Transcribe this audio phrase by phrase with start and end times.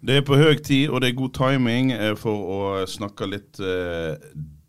[0.00, 3.58] Det er på høy tid, og det er god timing eh, for å snakke litt
[3.60, 4.16] eh,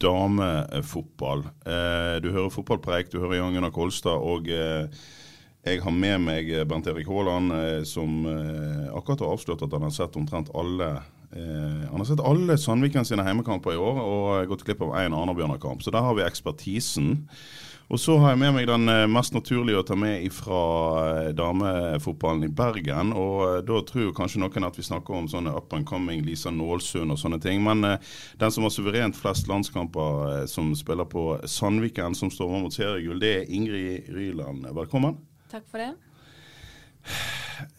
[0.03, 1.45] damefotball.
[1.63, 4.91] Eh, du hører fotballpreik, du hører Jan Gunnar Kolstad, og eh,
[5.63, 9.88] jeg har med meg Bernt Erik Haaland, eh, som eh, akkurat har avslørt at han
[9.88, 14.51] har sett omtrent alle eh, Han har sett alle Sandviken sine heimekamper i år, og
[14.51, 15.79] gått glipp av én Arna-Bjørnar-kamp.
[15.79, 17.21] Så der har vi ekspertisen.
[17.92, 20.59] Og så har jeg med meg den eh, mest naturlige å ta med fra
[21.36, 23.11] damefotballen i Bergen.
[23.20, 26.22] Og eh, da tror jo kanskje noen at vi snakker om sånne up and coming,
[26.23, 27.59] Lisa Nålsund og sånne ting.
[27.66, 32.47] Men eh, den som har suverent flest landskamper eh, som spiller på Sandviken, som står
[32.47, 34.72] over mot seriegull, det er Ingrid Ryland.
[34.80, 35.19] Velkommen.
[35.52, 35.92] Takk for det.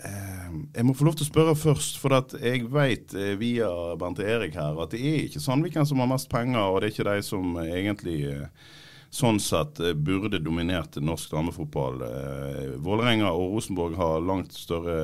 [0.04, 4.20] Eh, Jeg må få lov til å spørre først, for jeg vet eh, via Bernt
[4.20, 7.10] Erik her at det er ikke Sandviken som har mest penger, og det er ikke
[7.10, 8.70] de som eh, egentlig eh,
[9.12, 12.02] sånn sett eh, burde dominert norsk damefotball.
[12.06, 14.98] Eh, Vålerenga og Rosenborg har langt større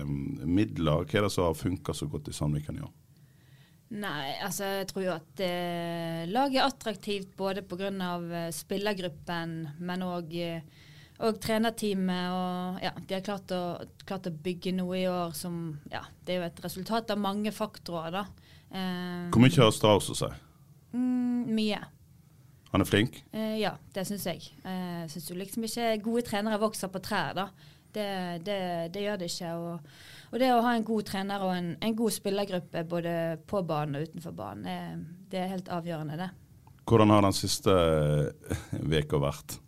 [0.00, 0.02] eh,
[0.44, 1.04] midler.
[1.06, 2.94] Hva er det som har funka så godt i Sandviken i år?
[3.88, 7.88] Nei, altså jeg tror jo at eh, laget er attraktivt både pga.
[7.94, 10.34] Eh, spillergruppen, men òg
[11.18, 12.34] og trenerteamet.
[12.34, 13.62] Og ja, de har klart å,
[14.06, 17.50] klart å bygge noe i år som Ja, det er jo et resultat av mange
[17.54, 18.26] faktorer, da.
[18.70, 20.28] Eh, Hvor mye har Strauss å si?
[20.94, 21.80] mm, mye.
[22.72, 23.22] Han er flink?
[23.32, 24.44] Eh, ja, det syns jeg.
[24.64, 27.48] Uh, syns jo liksom ikke gode trenere vokser på trær, da.
[27.88, 28.08] Det,
[28.44, 28.58] det,
[28.92, 29.52] det gjør det ikke.
[29.56, 29.94] Og,
[30.28, 33.14] og, det å ha en god trener og en, en god spillergruppe både
[33.48, 36.28] på banen og utenfor banen, det, det er helt avgjørende, det.
[36.88, 37.72] Hvordan har den siste
[39.00, 39.58] uka vært?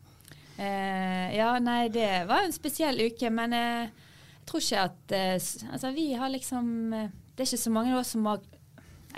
[0.61, 4.07] Eh, ja, nei, det var en spesiell uke, men eh,
[4.41, 5.37] jeg tror ikke at eh,
[5.73, 8.43] Altså, vi har liksom Det er ikke så mange av oss som har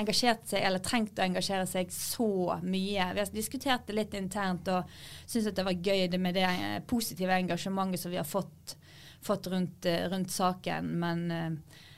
[0.01, 3.09] engasjert seg, eller trengt å engasjere seg så mye.
[3.13, 4.89] Vi har diskutert det litt internt og
[5.27, 6.49] syns det var gøy det med det
[6.91, 8.77] positive engasjementet som vi har fått,
[9.21, 10.89] fått rundt, rundt, saken.
[11.03, 11.27] Men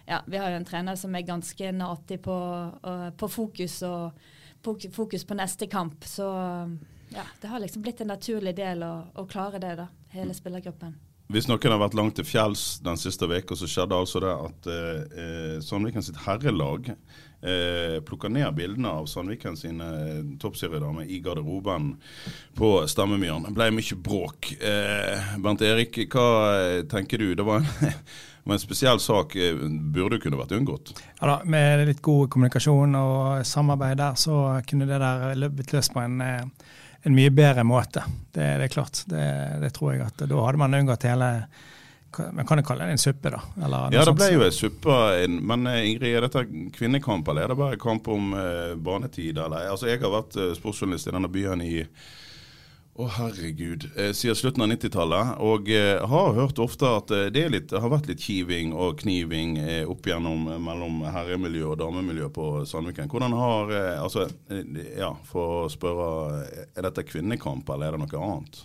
[0.07, 2.39] ja, vi har jo en trener som er ganske natig på,
[3.17, 4.27] på fokus og
[4.65, 6.05] fokus på neste kamp.
[6.05, 6.27] Så
[7.15, 9.89] ja, det har liksom blitt en naturlig del å, å klare det, da.
[10.15, 10.95] Hele spillergruppen.
[11.33, 14.67] Hvis noen har vært langt til fjells den siste uka, så skjedde altså det at
[14.69, 19.89] eh, Sandviken sitt herrelag eh, plukka ned bildene av Sandviken sine
[20.43, 21.95] toppseriedamer i garderoben
[22.59, 23.49] på Stemmemyren.
[23.49, 24.53] Det ble mye bråk.
[24.61, 26.29] Eh, Bernt Erik, hva
[26.93, 27.31] tenker du?
[27.33, 27.99] Det var en,
[28.53, 29.33] en spesiell sak.
[29.97, 30.93] Burde kunne vært unngått?
[31.23, 35.97] Ja da, Med litt god kommunikasjon og samarbeid der, så kunne det der blitt løst
[35.97, 36.21] på en
[37.05, 38.03] en mye bedre måte.
[38.33, 39.05] Det, det er klart.
[39.11, 39.29] Det,
[39.63, 41.31] det, tror jeg at da hadde man unngått hele
[42.15, 43.41] man kan jo kalle det en suppe, da.
[43.59, 44.99] ja, det ble jo en suppe.
[45.35, 46.45] Men Ingrid, er dette
[46.77, 49.35] kvinnekamp, eller er det bare kamp om eh, banetid?
[49.35, 49.67] Eller?
[49.73, 51.73] Altså, jeg har vært uh, sportsjournalist i denne byen i
[52.95, 53.89] å, oh, herregud.
[53.99, 55.33] Eh, siden slutten av 90-tallet.
[55.43, 59.57] Og eh, har hørt ofte at eh, det, litt, har vært litt kiving og kniving
[59.59, 63.11] eh, opp gjennom mellom herremiljø og damemiljø på Sandviken.
[63.11, 63.75] Hvordan har
[64.05, 64.29] Altså,
[64.95, 66.45] ja, for å spørre
[66.77, 68.61] Er dette kvinnekamp, eller er det noe annet?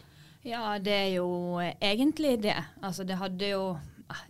[0.45, 1.29] Ja, det er jo
[1.81, 2.57] egentlig det.
[2.85, 3.63] Altså, det hadde jo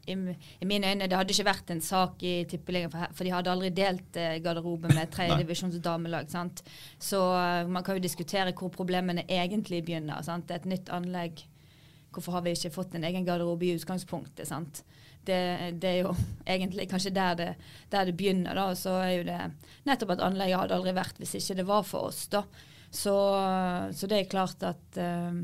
[0.05, 0.15] i,
[0.59, 3.51] i, mine øyne, det hadde ikke vært en sak i Tippeligaen, for, for, de hadde
[3.51, 6.29] aldri delt eh, garderobe med tredjedivisjons damelag.
[6.31, 6.63] Sant?
[6.99, 10.23] Så uh, man kan jo diskutere hvor problemene egentlig begynner.
[10.25, 10.51] Sant?
[10.51, 11.45] Et nytt anlegg.
[12.11, 14.49] Hvorfor har vi ikke fått en egen garderobe i utgangspunktet?
[14.49, 14.81] Sant?
[15.23, 15.37] Det,
[15.79, 16.15] det, er jo
[16.55, 17.53] egentlig kanskje der det,
[17.93, 18.57] der det begynner.
[18.57, 19.39] da, Så er jo det
[19.87, 22.25] nettopp at anlegget hadde aldri vært hvis ikke det var for oss.
[22.33, 22.43] da.
[22.89, 23.13] Så,
[23.93, 25.39] så det er klart at, uh,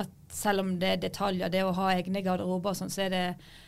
[0.00, 3.26] at selv om det er detaljer, det å ha egne garderober, sånn, så er det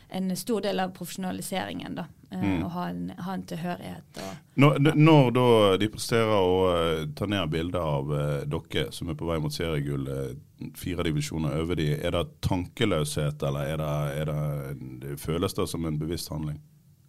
[0.09, 1.95] en stor del av profesjonaliseringen.
[1.95, 2.63] da, eh, mm.
[2.65, 4.21] Å ha en, ha en tilhørighet.
[4.55, 5.47] Når, når, da
[5.81, 9.53] de presterer å uh, ta ned bilder av uh, dere som er på vei mot
[9.53, 15.19] seriegull, uh, fire divisjoner over de, er det tankeløshet, eller er det, er det, det
[15.21, 16.61] føles det som en bevisst handling?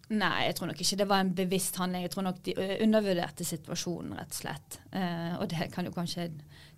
[0.09, 2.07] Nei, jeg tror nok ikke det var en bevisst handling.
[2.07, 4.79] Jeg tror nok de undervurderte situasjonen, rett og slett.
[4.97, 6.31] Eh, og det kan jo kanskje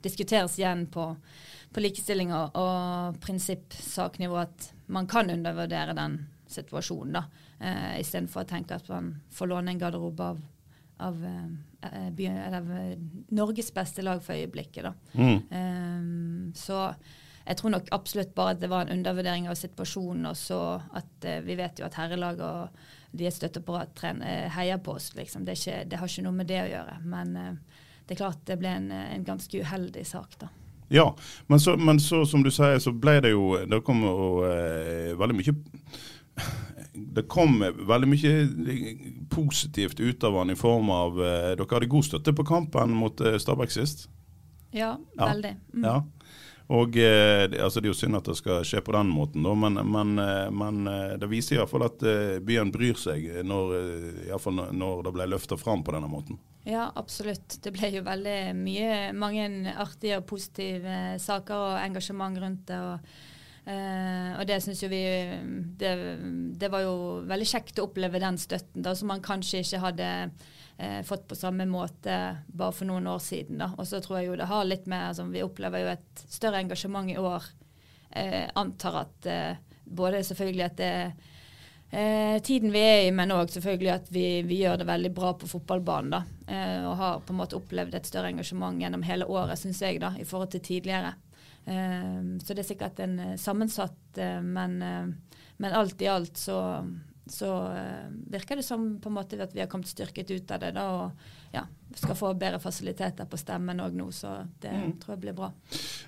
[0.03, 1.05] diskuteres igjen på,
[1.71, 6.19] på likestilling og, og prinsippsaknivå at man kan undervurdere den
[6.51, 7.25] situasjonen, da.
[7.61, 10.43] Eh, Istedenfor å tenke at man får låne en garderobe av,
[11.07, 12.71] av, eh, byen, av
[13.31, 14.95] Norges beste lag for øyeblikket, da.
[15.15, 15.39] Mm.
[15.61, 16.89] Eh, så
[17.51, 20.29] jeg tror nok absolutt bare at det var en undervurdering av situasjonen.
[20.31, 24.79] Og så at eh, vi vet jo at herrelag og de er støtteapparat uh, heier
[24.79, 25.11] på oss.
[25.17, 25.45] Liksom.
[25.45, 26.99] Det, ikke, det, har ikke noe med det å gjøre.
[27.11, 30.51] Men eh, det er klart det ble en, en ganske uheldig sak, da.
[30.91, 31.07] Ja,
[31.47, 34.41] men så, men så, som du sier, så ble det jo Det kom jo
[35.21, 35.55] veldig mye
[37.15, 38.33] det kom veldig mye
[39.31, 43.71] positivt ut av han i form av Dere hadde god støtte på kampen mot Stabæk
[43.71, 44.09] sist?
[44.75, 45.55] Ja, veldig.
[45.75, 45.87] Mm.
[45.87, 46.03] Ja.
[46.71, 49.55] Og eh, altså Det er jo synd at det skal skje på den måten, da,
[49.59, 53.75] men, men, eh, men eh, det viser iallfall at eh, byen bryr seg når,
[54.79, 56.39] når det ble løfta fram på denne måten.
[56.71, 57.59] Ja, absolutt.
[57.65, 62.81] Det ble jo veldig mye, mange artige og positive saker og engasjement rundt det.
[62.81, 63.13] og
[63.61, 65.03] Uh, og det syns jo vi
[65.79, 65.91] det,
[66.59, 66.95] det, var jo
[67.29, 70.09] veldig kjekt å oppleve den støtten, da, som man kanskje ikke hadde
[70.81, 73.61] eh, fått på samme måte bare for noen år siden.
[73.61, 73.71] Da.
[73.77, 76.63] Og så tror jeg jo det har litt med altså, Vi opplever jo et større
[76.65, 77.47] engasjement i år.
[78.11, 80.95] Eh, antar at eh, både selvfølgelig at det
[81.91, 85.33] eh, tiden vi er i, men òg selvfølgelig at vi, vi, gjør det veldig bra
[85.39, 86.15] på fotballbanen.
[86.15, 89.83] da, eh, Og har på en måte opplevd et større engasjement gjennom hele året, syns
[89.83, 91.15] jeg, da, i forhold til tidligere.
[91.67, 94.81] Eh, så det er sikkert en sammensatt, men,
[95.57, 96.59] men alt i alt så
[97.31, 97.47] så
[98.27, 100.73] virker det som på en måte at vi har kommet styrket ut av det.
[100.75, 101.65] da, og ja,
[101.95, 104.93] skal få bedre fasiliteter på stemmen òg nå, så det mm.
[105.03, 105.51] tror jeg blir bra.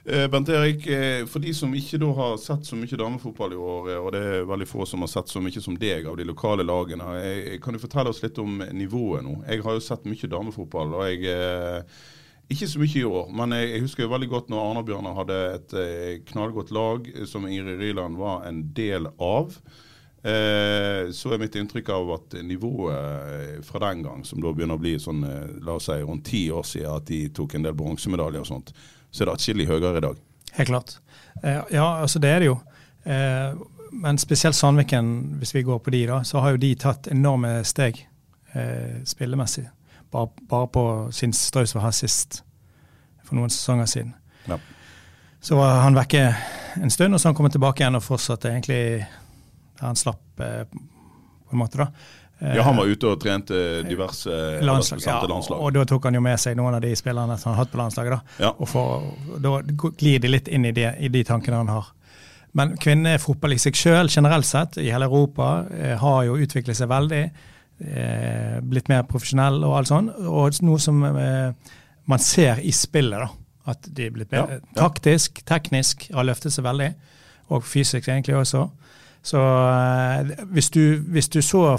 [0.04, 3.90] Eh, Bent Erik, eh, for de som ikke har sett så mye damefotball i år,
[3.92, 6.28] eh, og det er veldig få som har sett så mye som deg av de
[6.28, 9.40] lokale lagene, eh, kan du fortelle oss litt om nivået nå?
[9.48, 10.98] Jeg har jo sett mye damefotball.
[11.00, 11.24] og jeg...
[11.30, 12.02] Eh,
[12.52, 15.74] ikke så mye i år, men jeg, jeg husker veldig godt når Arna-Bjørnar hadde et
[15.78, 19.54] eh, knallgodt lag som Ingrid Ryland var en del av.
[20.22, 24.78] Eh, så er mitt inntrykk av at nivået eh, fra den gang, som da begynner
[24.78, 27.66] å bli sånn, eh, la oss si rundt ti år siden at de tok en
[27.66, 28.70] del bronsemedaljer og sånt,
[29.10, 30.20] så er det atskillig høyere i dag.
[30.52, 30.94] Helt klart.
[31.42, 32.58] Ja, altså det er det jo.
[34.04, 37.54] Men spesielt Sandviken, hvis vi går på de, da, så har jo de tatt enorme
[37.64, 38.02] steg
[39.08, 39.64] spillemessig.
[40.12, 40.84] Bare, bare på
[41.16, 42.42] sin Straus var her sist,
[43.24, 44.12] for noen sesonger siden.
[44.44, 44.60] Ja.
[45.40, 46.26] Så var han vekke
[46.84, 48.82] en stund, og så han kommet tilbake igjen og fortsatte egentlig
[49.82, 51.92] han slapp eh, på en måte, da.
[52.42, 53.54] Ja, Han var ute og trente
[53.86, 54.34] diverse
[54.66, 55.60] landslag, ja, landslag.
[55.62, 57.70] Og da tok han jo med seg noen av de spillerne som han har hatt
[57.70, 58.16] på landslaget.
[58.16, 58.50] Da ja.
[58.50, 59.04] og for,
[59.38, 59.60] da
[60.00, 61.92] glir de litt inn i de, i de tankene han har.
[62.58, 66.90] Men kvinnefotball i seg sjøl, generelt sett, i hele Europa, eh, har jo utviklet seg
[66.90, 67.22] veldig.
[67.82, 70.10] Eh, blitt mer profesjonell og alt sånn.
[70.28, 71.72] Og noe som eh,
[72.10, 73.30] man ser i spillet, da.
[73.72, 76.90] At de er blitt mer ja, taktisk, teknisk, har løftet seg veldig.
[77.54, 78.66] Og fysisk egentlig også.
[79.22, 81.76] Så uh, hvis, du, hvis, du, så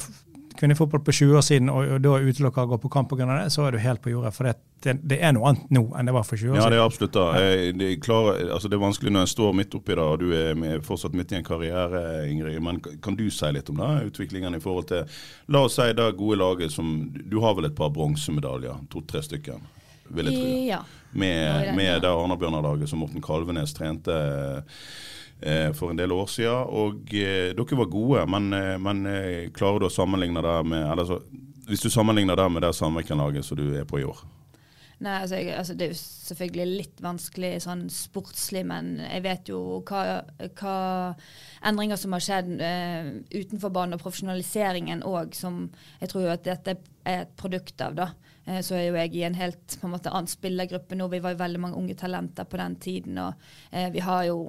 [0.60, 3.26] kvinnefotball på 20 år siden og, og da utelukka å gå på kamp pga.
[3.28, 4.32] det, så er du helt på jordet.
[4.36, 4.54] For det,
[4.86, 6.62] det, det, er noe annet nå enn det var for 20 år siden.
[6.62, 7.26] Ja, det er absolutt da.
[7.42, 10.34] Jeg, det, klarer, altså det er vanskelig når en står midt oppi det, og du
[10.38, 12.60] er med, fortsatt midt i en karriere, Ingrid.
[12.64, 13.92] Men kan du si litt om det?
[14.14, 15.22] Utviklingen i forhold til
[15.54, 18.86] La oss si det gode laget som Du har vel et par bronsemedaljer?
[18.94, 19.64] To-tre stykker?
[20.14, 20.52] Vil jeg tro.
[20.68, 20.84] Ja.
[21.14, 24.62] Med, med det Arna-Bjørnar-laget som Morten Kalvenes trente Eh,
[25.74, 26.70] for en del år siden.
[26.70, 29.04] Og eh, dere var gode, men, eh, men
[29.56, 31.20] klarer du å sammenligne det med eller så,
[31.68, 34.18] Hvis du sammenligner det med det Sandviken-laget som du er på i år?
[35.04, 39.52] Nei, altså, jeg, altså, Det er jo selvfølgelig litt vanskelig sånn sportslig, men jeg vet
[39.52, 40.22] jo hva,
[40.62, 40.76] hva
[41.68, 45.66] endringer som har skjedd uh, utenfor banen, og profesjonaliseringen òg, som
[46.00, 47.98] jeg tror jo at dette er et produkt av.
[48.00, 48.14] da.
[48.46, 51.08] Eh, så er jo jeg i en helt på en måte, annen spillergruppe nå.
[51.12, 53.20] Vi var jo veldig mange unge talenter på den tiden.
[53.24, 54.40] Og eh, vi har jo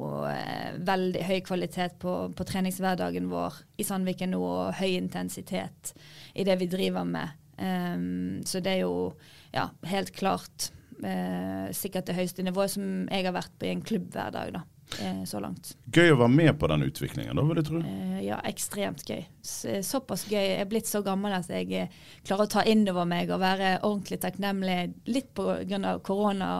[0.87, 5.95] veldig høy kvalitet på, på, treningshverdagen vår i Sandviken nå, og høy intensitet
[6.35, 7.41] i det vi driver med.
[7.55, 9.13] Um, så det er jo
[9.55, 10.71] ja, helt klart
[11.05, 14.55] eh, sikkert det høyeste nivået som jeg har vært på i en klubb hver dag.
[14.59, 14.65] da
[15.01, 15.75] eh, så langt.
[15.93, 17.81] Gøy å være med på den utviklingen, da vil jeg tro?
[17.85, 19.23] Eh, ja, ekstremt gøy.
[19.71, 20.41] Eh, såpass gøy.
[20.41, 21.97] Jeg er blitt så gammel at jeg eh,
[22.27, 24.79] klarer å ta inn over meg og være ordentlig takknemlig
[25.11, 25.99] litt pga.
[26.05, 26.53] korona.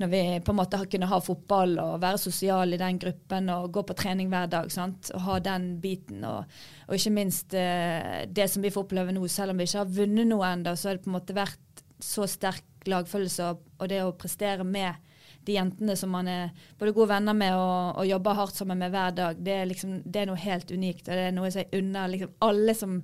[0.00, 3.50] Når vi på en måte har kunnet ha fotball og være sosial i den gruppen
[3.52, 4.70] og gå på trening hver dag.
[4.72, 5.12] Sant?
[5.14, 6.24] Og ha den biten.
[6.26, 6.48] Og,
[6.88, 9.92] og ikke minst eh, det som vi får oppleve nå, selv om vi ikke har
[10.00, 11.60] vunnet noe ennå, så har det på en måte vært
[12.02, 15.10] så sterk lagfølelse og, det å prestere med
[15.46, 18.92] de jentene som man er både gode venner med og, og jobber hardt sammen med
[18.94, 21.08] hver dag, det er, liksom, det er, noe helt unikt.
[21.08, 22.96] og Det er noe jeg unner liksom, alle som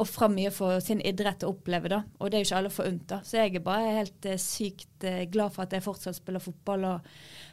[0.00, 1.98] ofrer mye for sin idrett å oppleve, da.
[2.20, 3.18] Og det er jo ikke alle forunt, da.
[3.26, 6.86] Så jeg er bare helt eh, sykt eh, glad for at jeg fortsatt spiller fotball
[6.88, 7.10] og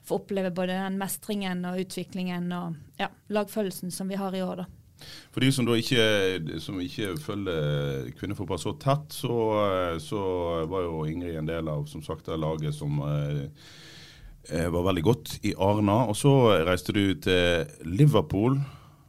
[0.07, 4.63] får oppleve både den mestringen og utviklingen og ja, lagfølelsen som vi har i år,
[4.63, 4.76] da.
[5.33, 10.21] For de som da ikke, som ikke følger kvinnefotball så tett, så, eh, så,
[10.69, 13.43] var jo Ingrid en del av som sagt, det laget som eh,
[14.49, 16.05] eh, var veldig godt i Arna.
[16.09, 16.33] Og så
[16.67, 18.59] reiste du til Liverpool,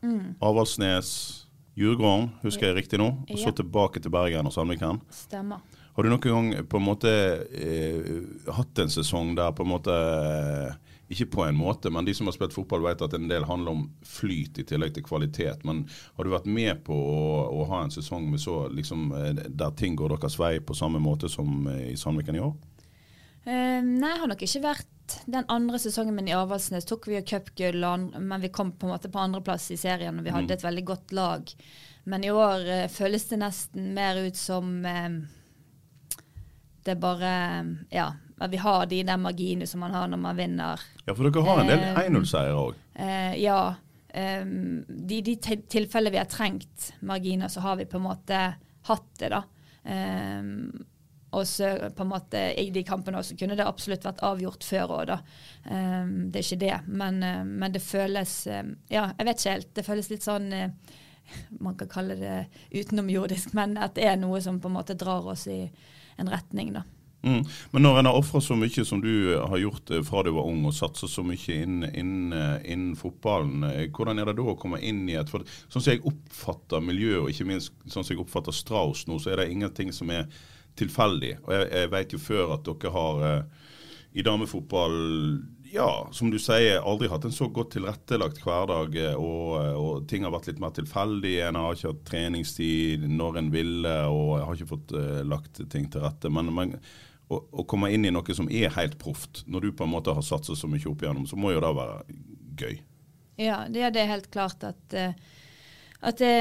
[0.02, 0.34] Mm.
[0.40, 1.08] Avaldsnes,
[1.78, 3.08] Djurgården, husker jeg riktig nå.
[3.30, 5.00] Og så tilbake til Bergen og Sandviken.
[5.14, 5.62] Stemmer.
[5.94, 7.12] Har du noen gang på en måte
[7.54, 8.18] eh,
[8.54, 9.94] hatt en sesong der på en måte
[11.08, 13.72] Ikke på en måte, men de som har spilt fotball vet at en del handler
[13.72, 15.62] om flyt i tillegg til kvalitet.
[15.64, 15.86] Men
[16.18, 19.72] har du vært med på å, å ha en sesong med så, liksom, eh, der
[19.78, 22.52] ting går deres vei på samme måte som eh, i Sandviken i år?
[23.48, 26.84] Uh, nei, jeg har nok ikke vært den andre sesongen min i Avaldsnes.
[26.84, 30.20] Tok vi jo cupgull, og men vi kom på en måte på andreplass i serien,
[30.20, 30.58] og vi hadde Mm.
[30.58, 31.54] et veldig godt lag.
[32.04, 35.22] Men i år uh, føles det nesten mer ut som uh,
[36.84, 37.32] det bare
[37.92, 40.82] Ja, at vi har de der marginene som man har når man vinner.
[41.04, 42.80] Ja, for dere har en del Eh, 1-0-seiere òg.
[42.94, 43.60] Eh, ja.
[44.08, 45.34] Um, de, de
[45.68, 48.38] tilfellene vi har trengt marginer, så har vi på en måte
[48.88, 49.42] hatt det, da.
[49.84, 50.86] Um,
[51.30, 54.94] og så på en måte i de kampene også kunne det absolutt vært avgjort før
[54.96, 55.18] òg, da.
[55.68, 59.56] Um, det er ikke det, men, eh, men det føles eh, Ja, jeg vet ikke
[59.56, 59.70] helt.
[59.76, 60.70] Det føles litt sånn eh,
[61.60, 62.36] Man kan kalle det
[62.72, 65.60] utenomjordisk, men at det er noe som på en måte drar oss i
[66.18, 66.86] en retning, da.
[67.28, 67.40] Mm.
[67.74, 70.48] Men når en har ofra så mye som du har gjort eh, fra du var
[70.48, 74.56] ung, og satsa så mye innen inn, inn fotballen, eh, hvordan er det da å
[74.60, 78.14] komme inn i et for Sånn som jeg oppfatter miljøet, og ikke minst sånn som
[78.14, 80.26] jeg oppfatter Strauss nå, så er det ingenting som er
[80.78, 81.36] tilfeldig.
[81.44, 83.70] Og jeg, jeg vet jo før at dere har eh,
[84.18, 84.98] i damefotball
[85.70, 90.24] ja, som du sier, aldri hatt en så godt tilrettelagt hverdag, eh, og, og ting
[90.24, 91.34] har vært litt mer tilfeldig.
[91.44, 95.90] En har ikke hatt treningstid når en ville, og har ikke fått uh, lagt ting
[95.92, 96.32] til rette.
[96.32, 96.74] Men, men
[97.28, 100.14] å, å komme inn i noe som er helt proft, når du på en måte
[100.14, 101.98] har satset så mye opp igjennom, så må jo det være
[102.58, 102.80] gøy.
[103.38, 105.14] Ja, det, det er helt klart at, eh,
[106.00, 106.32] at det,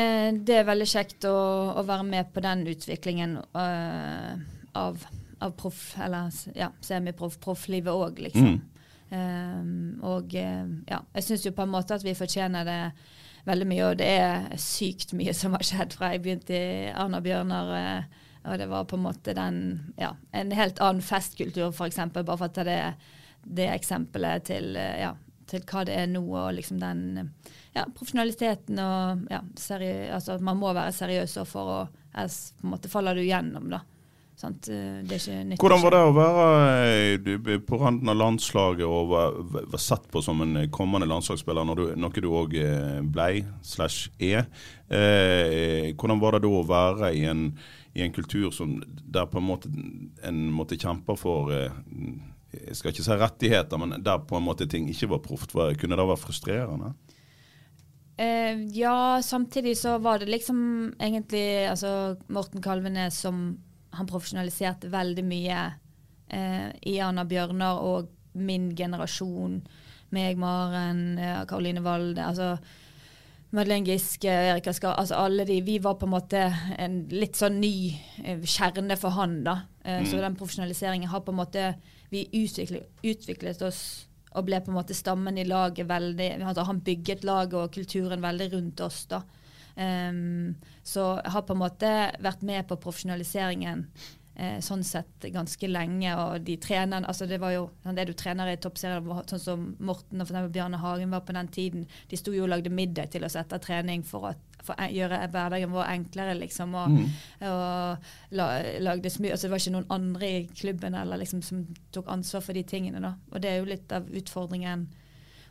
[0.48, 1.36] det er veldig kjekt å,
[1.77, 4.34] å være med på den utviklingen uh,
[4.77, 5.06] av,
[5.44, 8.58] av proff, eller ja, semiproff, profflivet òg, liksom.
[8.58, 8.74] Mm.
[9.08, 12.82] Um, og ja, jeg syns jo på en måte at vi fortjener det
[13.48, 17.22] veldig mye, og det er sykt mye som har skjedd fra jeg begynte i Arna
[17.24, 17.74] Bjørnar.
[17.77, 19.62] eh, og det var på en måte den,
[20.00, 22.00] ja, en helt annen festkultur, f.eks.
[22.16, 22.82] Bare for å ta det,
[23.44, 25.13] det eksempelet til, eh, ja,
[25.48, 27.04] til hva det er nå, og liksom den
[27.75, 31.80] ja, profesjonaliteten og ja, seri altså Man må være seriøs for å
[32.18, 33.84] Ellers på en faller du gjennom, da.
[34.44, 35.60] Eh, Det er ikke nyttig.
[35.63, 40.22] Hvordan var det å være eh, på randen av landslaget og være var sett på
[40.22, 42.53] som en kommende landslagsspiller, du, noe du òg
[43.10, 44.46] blei slash er?
[44.89, 47.50] Eh, hvordan var det da å være i en,
[47.98, 49.74] i en kultur som, der på en måte
[50.24, 51.74] en måtte kjempe for eh,
[52.53, 55.51] jeg skal ikke si rettigheter, men der på en måte ting ikke var proft.
[55.51, 56.94] Kunne det være frustrerende?
[58.17, 60.60] Eh, ja, samtidig så var det liksom
[60.98, 63.58] egentlig altså Morten Kalvenes som
[63.98, 65.60] han profesjonaliserte veldig mye
[66.30, 69.62] eh, i Anna Bjørnar og min generasjon.
[70.16, 71.18] Meg, Maren,
[71.50, 72.24] Karoline Walde.
[72.24, 72.58] altså
[73.56, 75.62] Madeleine Giske, Erik Askar, altså alle de.
[75.63, 76.42] Vi var på en måte
[76.77, 79.62] en litt sånn ny eh, kjerne for han, da.
[79.84, 81.70] Eh, Så den profesjonaliseringen har på en måte
[82.10, 86.80] Vi utviklet, utviklet oss og ble på en måte stammen i laget veldig altså Han
[86.80, 89.22] bygget laget og kulturen veldig rundt oss, da.
[89.77, 91.91] Ehm, så jeg har på en måte
[92.24, 93.86] vært med på profesjonaliseringen
[94.38, 96.13] eh, sånn sett ganske lenge.
[96.17, 100.22] Og de trenerne altså Det var jo det du trener i toppserien, sånn som Morten
[100.22, 101.88] og for Bjarne Hagen var på den tiden.
[102.10, 104.36] De sto jo og lagde middag til oss etter trening for å
[104.91, 106.74] gjøre hverdagen vår enklere, liksom.
[106.75, 106.98] Og,
[107.48, 108.48] og la,
[108.84, 109.36] lagde smør.
[109.36, 111.65] Altså, det var ikke noen andre i klubben eller liksom, som
[111.96, 113.03] tok ansvar for de tingene.
[113.03, 113.13] da.
[113.31, 114.89] Og det er jo litt av utfordringen.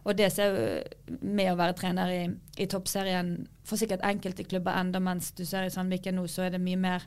[0.06, 2.22] Og det ser vi med å være trener i,
[2.62, 3.32] i toppserien
[3.66, 6.78] for sikkert enkelte klubber enda, mens du ser i Sandviken nå, så er det mye
[6.78, 7.06] mer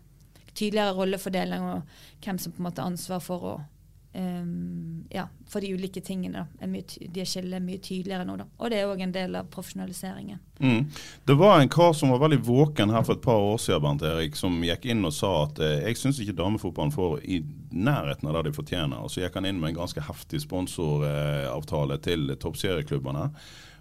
[0.52, 3.54] tydeligere rollefordeling og hvem som på en måte har ansvar for å
[4.14, 6.34] ehm, ja, for de ulike tingene.
[6.34, 8.46] da, er mye, ty- De skiller mye tydeligere nå, da.
[8.60, 10.40] Og det er òg en del av profesjonaliseringen.
[10.60, 10.86] Mm.
[11.26, 14.02] Det var en kar som var veldig våken her for et par år siden, Bernt
[14.04, 18.28] Erik, som gikk inn og sa at eh, jeg syns ikke damefotballen får i nærheten
[18.28, 19.00] av det de fortjener.
[19.00, 23.30] Og så gikk han inn med en ganske heftig sponsoravtale til toppserieklubbene.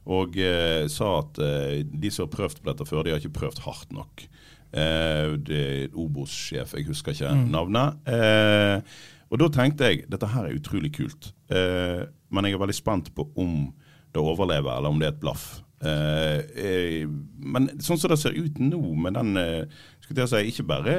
[0.09, 3.35] Og eh, sa at eh, de som har prøvd på dette før, de har ikke
[3.43, 4.25] prøvd hardt nok.
[4.73, 7.99] Eh, det er Obos-sjef, jeg husker ikke navnet.
[8.09, 8.81] Eh,
[9.29, 11.33] og da tenkte jeg dette her er utrolig kult.
[11.53, 13.71] Eh, men jeg er veldig spent på om
[14.15, 15.49] det overlever, eller om det er et blaff.
[15.79, 17.05] Eh, eh,
[17.39, 20.95] men sånn som det ser ut nå, med den eh, skulle jeg si, Ikke bare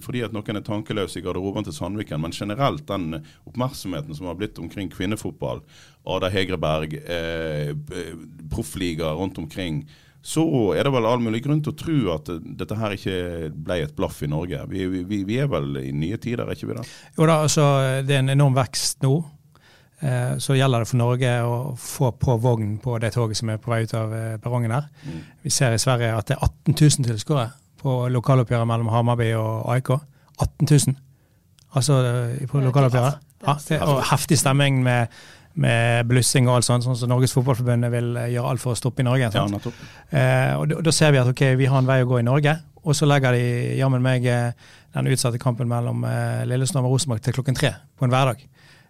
[0.00, 4.38] fordi at noen er tankeløse i garderoben til Sandviken, men generelt den oppmerksomheten som har
[4.38, 5.60] blitt omkring kvinnefotball.
[6.08, 7.74] Ada Hegreberg, eh,
[8.48, 9.82] proffliga rundt omkring.
[10.28, 10.44] Så
[10.76, 12.28] er det vel all mulig grunn til å tro at
[12.60, 13.16] dette her ikke
[13.54, 14.60] ble et blaff i Norge.
[14.68, 16.84] Vi, vi, vi er vel i nye tider, er ikke vi det?
[17.16, 17.64] Jo da, altså
[18.04, 19.14] det er en enorm vekst nå.
[20.00, 23.58] Eh, så gjelder det for Norge å få på vogn på det toget som er
[23.62, 24.86] på vei ut av eh, perrongen her.
[25.02, 25.24] Mm.
[25.42, 27.48] Vi ser i Sverige at det er 18 000 tilskuere
[27.82, 29.90] på lokaloppgjøret mellom Hamarby og AIK.
[30.38, 31.00] 18 000.
[31.78, 33.24] Altså eh, på lokaloppgjøret.
[33.46, 35.14] Ja, det, og heftig stemming med,
[35.58, 38.78] med blussing og alt sånt, sånn som Norges Fotballforbund vil eh, gjøre alt for å
[38.78, 39.30] stoppe i Norge.
[39.34, 39.46] Ja.
[39.48, 42.26] Eh, og da, da ser vi at ok, vi har en vei å gå i
[42.26, 43.44] Norge, og så legger de
[43.80, 48.06] jammen meg eh, den utsatte kampen mellom eh, Lillestrøm og Rosenborg til klokken tre på
[48.06, 48.44] en hverdag.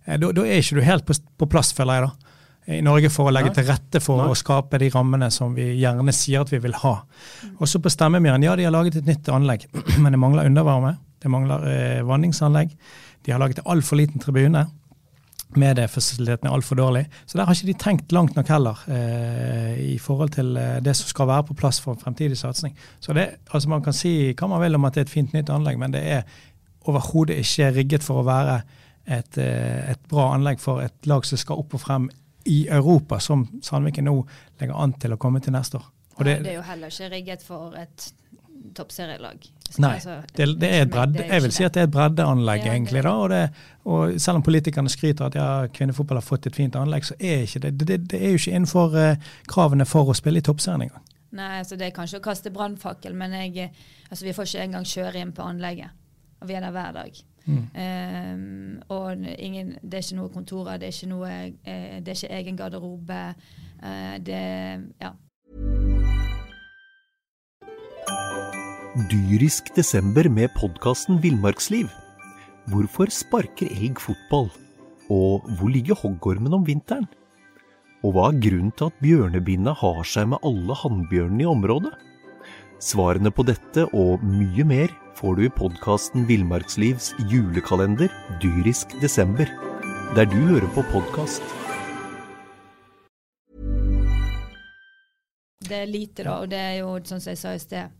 [0.04, 2.34] Eh, da, da er ikke du helt på, på plass, føler jeg da.
[2.68, 3.56] I Norge for å legge Nei.
[3.56, 4.28] til rette for Nei.
[4.28, 6.98] å skape de rammene som vi gjerne sier at vi vil ha.
[7.64, 9.64] Også på Stemmemyren, ja de har laget et nytt anlegg,
[10.02, 10.98] men det mangler undervarme.
[11.18, 12.74] Det mangler eh, vanningsanlegg.
[13.24, 14.66] De har laget altfor liten tribune.
[15.56, 17.06] Mediefasiliteten er altfor dårlig.
[17.26, 20.92] Så der har ikke de tenkt langt nok heller eh, i forhold til eh, det
[20.96, 22.76] som skal være på plass for en fremtidig satsing.
[23.00, 25.32] Så det, altså Man kan si hva man vil om at det er et fint
[25.32, 26.22] nytt anlegg, men det er
[26.88, 28.60] overhodet ikke rigget for å være
[29.08, 32.10] et, eh, et bra anlegg for et lag som skal opp og frem
[32.48, 34.18] i Europa, som Sandviken nå
[34.60, 35.88] legger an til å komme til neste år.
[36.18, 38.12] Og Nei, det er jo heller ikke rigget for et
[38.74, 39.46] toppserielag.
[39.78, 42.64] Nei, Altså, det, det er et bredde, jeg vil si at det er et breddeanlegg,
[42.64, 43.02] Ja, egentlig.
[43.04, 43.50] da, og, det,
[43.84, 47.44] og Selv om politikerne skryter at ja, kvinnefotball har fått et fint anlegg, så er
[47.44, 50.86] ikke det det, det er jo ikke innenfor uh, kravene for å spille i toppserien
[50.88, 51.04] engang.
[51.36, 53.68] Nei, altså det er kanskje å kaste brannfakkel, men jeg,
[54.08, 55.92] altså vi får ikke engang kjøre inn på anlegget.
[56.40, 57.20] Og vi er der hver dag.
[57.48, 57.62] Mm.
[57.74, 61.30] Um, og ingen, det er ikke noe kontorer, det er ikke, noe,
[61.68, 63.22] uh, det er ikke egen garderobe.
[63.82, 64.42] Uh, det
[65.00, 65.12] Ja.
[69.06, 71.86] Dyrisk desember med podkasten Villmarksliv.
[72.66, 74.48] Hvorfor sparker elg fotball?
[75.06, 77.04] Og hvor ligger hoggormen om vinteren?
[78.02, 81.92] Og hva er grunnen til at bjørnebinna har seg med alle hannbjørnene i området?
[82.82, 88.10] Svarene på dette og mye mer får du i podkasten Villmarkslivs julekalender
[88.42, 89.46] Dyrisk desember,
[90.18, 91.46] der du hører på podkast.
[95.68, 97.94] Det er lite, da, og det er jo som jeg sa i sted,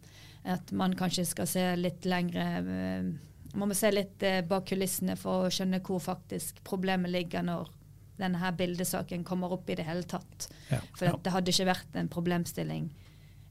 [0.45, 5.17] at man kanskje skal se litt lengre Må Man må se litt eh, bak kulissene
[5.17, 7.71] for å skjønne hvor faktisk problemet ligger når
[8.19, 10.49] denne her bildesaken kommer opp i det hele tatt.
[10.69, 10.81] Ja.
[10.99, 12.91] For det hadde ikke vært en problemstilling.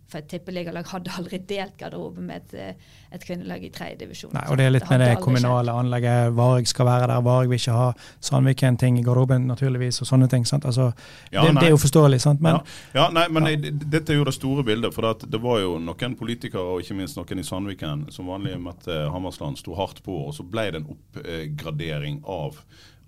[0.08, 4.34] For et tippeligalag hadde aldri delt garderobe med et, eh, et kvinnelag i tredje divisjon.
[4.34, 6.36] Nei, og det er litt med det kommunale kommunale anlegget.
[6.36, 10.46] Varg skal være der, Varg vil ikke ha Sandviken-ting i garderoben, naturligvis, og sånne ting.
[10.46, 10.66] sant?
[10.66, 10.94] Altså,
[11.32, 12.42] Ja, det, det er jo forståelig, sant?
[12.42, 12.64] men ja.
[12.94, 13.72] ja, nei, men ja.
[13.72, 14.94] Dette er jo det store bildet.
[14.94, 18.58] For at det var jo noen politikere, og ikke minst noen i Sandviken, som vanlig
[18.62, 20.28] møtte Hammersland, sto hardt på.
[20.28, 22.60] Og så ble det en oppgradering av,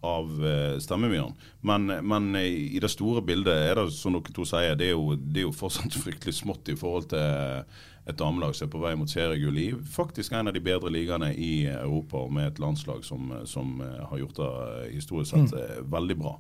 [0.06, 1.36] av eh, stemmemyren.
[1.62, 4.96] Men, men i i det store bildet er det som dere to sier, det er
[4.96, 7.70] jo, det er jo fortsatt fryktelig smått i forhold til
[8.10, 11.30] et damelag som er på vei mot seriegull i faktisk en av de bedre ligaene
[11.36, 15.54] i Europa, og med et landslag som, som eh, har gjort det eh, historisk sett
[15.54, 15.90] mm.
[15.94, 16.36] veldig bra.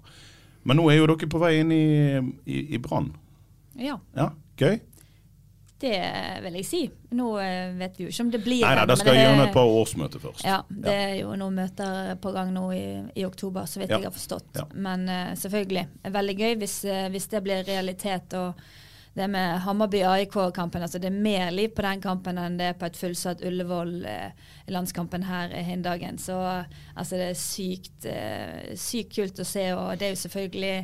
[0.67, 1.85] Men nå er jo dere på vei inn i,
[2.49, 3.13] i, i Brann.
[3.79, 4.79] Ja, Ja, gøy?
[5.79, 5.99] Det
[6.43, 6.81] vil jeg si.
[7.15, 9.45] Nå eh, vet vi jo ikke om det blir Nei, nei, da skal jeg gjennom
[9.45, 10.43] et par årsmøter først.
[10.43, 12.83] Ja, det er jo noen møter på gang nå i,
[13.15, 14.01] i oktober, så vidt Ja.
[14.01, 14.51] jeg har forstått.
[14.59, 14.67] Ja.
[14.75, 15.87] Men uh, selvfølgelig,
[16.19, 18.35] veldig gøy hvis, eh, hvis det blir realitet.
[18.35, 18.59] og
[19.13, 22.87] det med Hammarby-AIK-kampen, altså det er mer liv på den kampen enn det er på
[22.87, 26.19] et fullsatt Ullevål-landskampen her i Hindagen.
[26.21, 30.75] Så altså det er sykt, eh, sykt kult å se, og det er jo selvfølgelig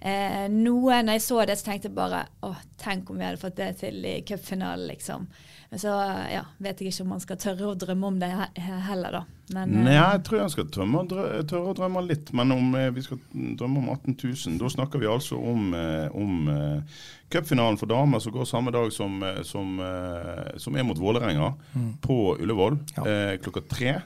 [0.00, 3.40] eh, noe Når jeg så det, så tenkte jeg bare å, tenk om vi hadde
[3.42, 5.26] fått det til i cupfinalen, liksom.
[5.70, 5.92] Men så
[6.32, 9.24] ja, vet jeg ikke om man skal tørre å drømme om det he heller, da.
[9.52, 12.32] Men, eh, Nei, jeg tror jeg skal tørre å drømme litt.
[12.32, 16.08] Men om eh, vi skal drømme om 18 000, da snakker vi altså om, eh,
[16.16, 20.88] om eh, cupfinalen for damer som går samme dag som, eh, som, eh, som er
[20.88, 21.52] mot Vålerenga,
[22.00, 23.04] på Ullevål Ja.
[23.04, 23.98] eh, klokka tre.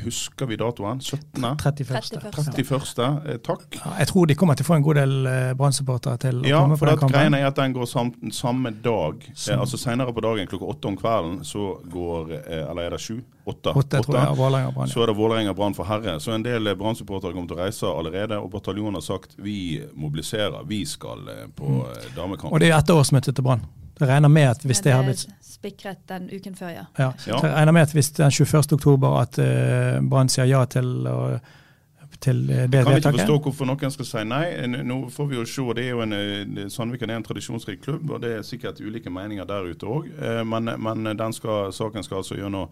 [0.00, 1.00] Husker vi datoen?
[1.00, 1.44] 17.
[1.44, 2.00] 31.
[2.12, 2.52] 31..
[2.56, 3.00] 31.
[3.26, 3.66] Eh, takk.
[3.76, 6.48] Ja, jeg tror de kommer til å få en god del eh, Brann-supportere til å
[6.48, 7.12] Ja, komme på den kampen.
[7.12, 9.20] Greia er at den går sam, samme dag.
[9.28, 12.96] Eh, Som- altså Senere på dagen klokka åtte om kvelden så går eh, Eller er
[12.96, 13.20] det sju?
[13.44, 13.74] Åtte.
[13.76, 14.88] Åtte, tror jeg, Vålerenga Brann.
[14.88, 16.16] Så er det Vålerenga Brann for herre.
[16.20, 18.40] Så en del Brann-supportere kommer til å reise allerede.
[18.40, 22.16] Og bataljonen har sagt vi mobiliserer, vi skal på mm.
[22.16, 22.52] damekamp.
[22.52, 23.66] Og det er jo etter årsmøtet til Brann.
[24.02, 26.84] Jeg regner med at hvis det har blitt Spikret den uken før, ja.
[26.98, 27.12] ja.
[27.26, 27.36] Ja.
[27.38, 28.72] Jeg regner med at hvis den 21.
[28.74, 31.18] oktober at uh, Brann sier ja til å
[32.22, 33.20] til det Kan vi ikke vedtaket?
[33.20, 34.44] forstå hvorfor noen skal si nei.
[34.68, 35.62] Nå får vi jo se.
[35.74, 39.10] det er jo en, eh, Sandviken er en tradisjonsrik klubb, og det er sikkert ulike
[39.10, 40.10] meninger der ute òg.
[40.46, 42.68] Men, men den skal, saken skal altså gjennom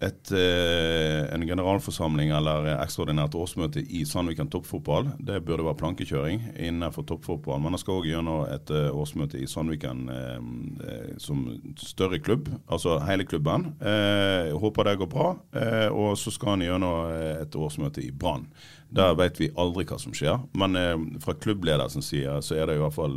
[0.00, 5.08] et, eh, en generalforsamling eller ekstraordinært årsmøte i Sandviken toppfotball.
[5.16, 7.62] Det burde være plankekjøring innenfor toppfotball.
[7.64, 10.40] Men det skal òg gjennom et eh, årsmøte i Sandviken eh,
[10.84, 11.46] eh, som
[11.80, 13.70] større klubb, altså hele klubben.
[13.80, 15.30] Eh, håper det går bra.
[15.56, 18.50] Eh, og så skal han eh, et årsmøte i Brann.
[18.92, 20.44] Der vet vi aldri hva som skjer.
[20.52, 20.92] Men eh,
[21.24, 23.16] fra klubbledelsens side så er det i hvert fall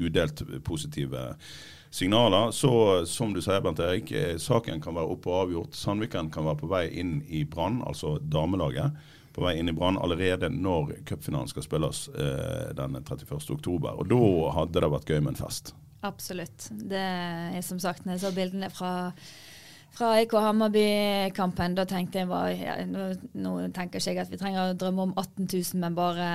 [0.00, 1.34] udelt positive
[1.90, 2.50] signaler.
[2.50, 5.76] Så som du sier, Bent Erik, eh, saken kan være oppe og avgjort.
[5.76, 8.96] Sandviken kan være på vei inn i Brann, altså damelaget.
[9.34, 13.38] På vei inn i Brann allerede når cupfinalen skal spilles eh, den 31.
[13.54, 13.98] oktober.
[13.98, 14.24] Og da
[14.58, 15.74] hadde det vært gøy med en fest.
[16.06, 16.70] Absolutt.
[16.70, 18.92] Det er som sagt, når jeg så bildene fra
[19.96, 23.08] fra IK Hammarby-kampen, da tenkte jeg bare ja, nå,
[23.42, 26.28] nå tenker ikke jeg at vi trenger å drømme om 18 000, men bare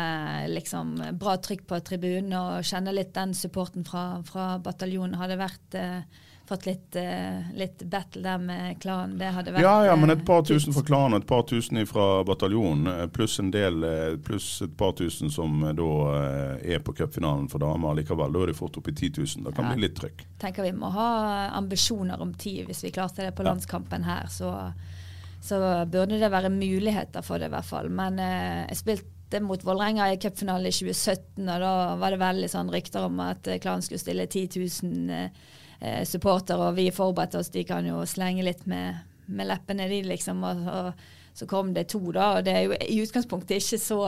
[0.51, 5.17] liksom bra trykk på tribunen og kjenne litt den supporten fra, fra bataljonen.
[5.19, 9.17] Hadde vært eh, fått litt, eh, litt battle der med klanen.
[9.17, 11.79] Det hadde vært Ja, ja, men eh, et par tusen fra klanen, et par tusen
[11.89, 16.75] fra bataljonen, eh, pluss en del, eh, pluss et par tusen som eh, da eh,
[16.75, 18.31] er på cupfinalen for damer likevel.
[18.35, 19.43] Da er de fort opp i 10 000.
[19.47, 19.71] Da kan Ja.
[19.71, 20.25] det bli litt trykk.
[20.39, 21.09] tenker vi må ha
[21.57, 22.67] ambisjoner om tid.
[22.67, 24.71] Hvis vi klarte det på landskampen her, så,
[25.41, 27.89] så burde det være muligheter for det, i hvert fall.
[27.89, 32.49] Men eh, jeg spilte mot Vålerenga i cupfinalen i 2017, og da var det veldig
[32.53, 35.29] sånn rykter om at klanen Klan skulle stille 10 000
[35.79, 37.51] eh, supportere, og vi forberedte oss.
[37.53, 40.43] De kan jo slenge litt med, med leppene, de, liksom.
[40.43, 42.35] Og, og så kom det to, da.
[42.37, 44.01] Og det er jo i utgangspunktet ikke så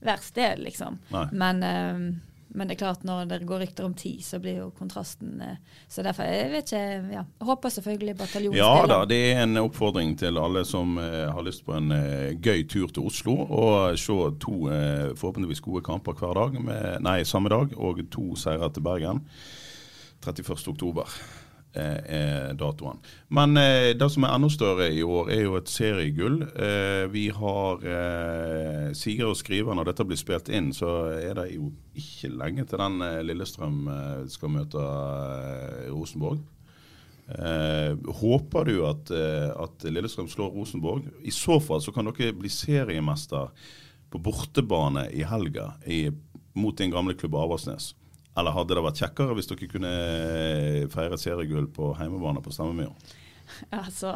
[0.00, 0.98] verst, det, liksom.
[1.32, 2.20] Men, eh,
[2.52, 5.58] men det er klart, når det går rykter om ti, så blir jo kontrasten eh,
[5.88, 10.16] Så derfor, jeg vet ikke ja, håper selvfølgelig bataljonen Ja da, det er en oppfordring
[10.18, 13.36] til alle som eh, har lyst på en eh, gøy tur til Oslo.
[13.46, 18.32] Og se to eh, forhåpentligvis gode kamper hver dag, med, nei, samme dag, og to
[18.38, 19.22] seire til Bergen.
[20.20, 20.68] 31.
[20.68, 21.08] oktober
[21.74, 23.00] eh, er datoen.
[23.32, 26.42] Men eh, det som er enda større i år, er jo et seriegull.
[26.50, 31.50] Eh, vi har eh, Siger og skriver når dette blir spilt inn, så er det
[31.54, 34.88] jo ikke lenge til den eh, Lillestrøm eh, skal møte
[35.90, 36.42] Rosenborg.
[37.30, 41.04] Håper du at, at Lillestrøm slår Rosenborg?
[41.22, 43.52] I så fall så kan dere bli seriemester
[44.10, 46.00] på bortebane i helga i,
[46.58, 47.92] mot din gamle klubb Avaldsnes.
[48.40, 49.94] Eller hadde det vært kjekkere hvis dere kunne
[50.92, 52.94] feire et seriegull på hjemmebane på Stemmemyra?
[53.74, 54.12] Altså,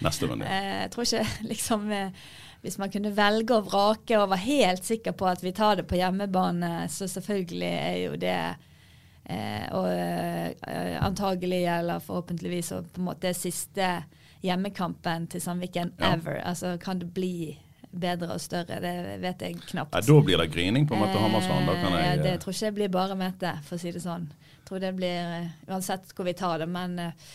[0.00, 0.46] neste runde?
[0.48, 2.14] eh, jeg tror ikke liksom eh,
[2.62, 5.84] Hvis man kunne velge og vrake og var helt sikker på at vi tar det
[5.88, 8.34] på hjemmebane, så selvfølgelig er jo det
[9.30, 13.88] eh, og eh, antagelig, eller forhåpentligvis, og på en måte siste
[14.44, 16.14] hjemmekampen til Sandviken Ja.
[16.18, 16.40] ever.
[16.44, 17.58] Altså, kan det bli
[17.90, 18.80] bedre og større?
[18.82, 19.94] Det vet jeg knapt.
[19.94, 21.66] Ja, da blir det grining på Mette Hammersland.
[21.68, 24.02] Da kan Eh, jeg, det tror ikke jeg blir bare Mette, for å si det
[24.04, 24.28] sånn.
[24.56, 27.30] Jeg tror det blir eh, Uansett hvor vi tar det, men eh,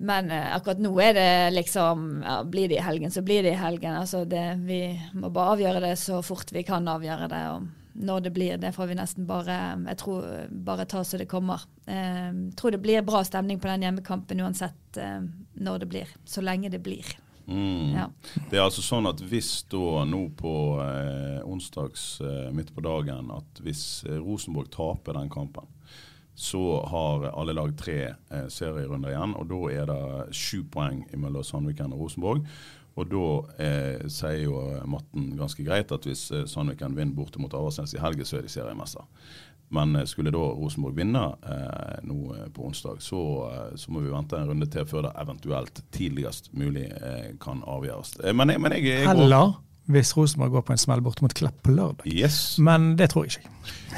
[0.00, 3.52] men eh, akkurat nå er det liksom ja, Blir det i helgen, så blir det
[3.52, 3.92] i helgen.
[4.00, 4.80] Altså det, vi
[5.12, 7.42] må bare avgjøre det så fort vi kan avgjøre det.
[7.52, 9.58] Og når det blir, det får vi nesten bare
[9.90, 11.66] jeg tror, bare ta så det kommer.
[11.84, 15.20] Jeg tror det blir bra stemning på den hjemmekampen uansett eh,
[15.60, 16.14] når det blir.
[16.24, 17.04] Så lenge det blir.
[17.50, 17.92] Mm.
[17.96, 18.06] Ja.
[18.50, 23.32] Det er altså sånn at hvis da nå på eh, onsdags eh, midt på dagen
[23.34, 25.66] at hvis eh, Rosenborg taper den kampen,
[26.40, 29.34] så har alle lag tre eh, serierunder igjen.
[29.36, 32.46] Og da er det sju poeng mellom Sandviken og Rosenborg.
[32.98, 33.26] Og da
[33.62, 38.02] eh, sier jo matten ganske greit at hvis eh, Sandviken vinner borte mot Avaldsnes i
[38.02, 39.04] helgen, så er de seriemester.
[39.70, 43.20] Men eh, skulle da Rosenborg vinne eh, nå eh, på onsdag, så,
[43.52, 47.62] eh, så må vi vente en runde til før det eventuelt tidligst mulig eh, kan
[47.66, 48.16] avgjøres.
[48.34, 49.52] Men, men, jeg- jeg, jeg går- Eller
[49.90, 52.06] hvis Rosenborg går på en smell bort mot Klepp på lørdag.
[52.06, 52.56] Yes.
[52.62, 53.46] Men det tror jeg ikke.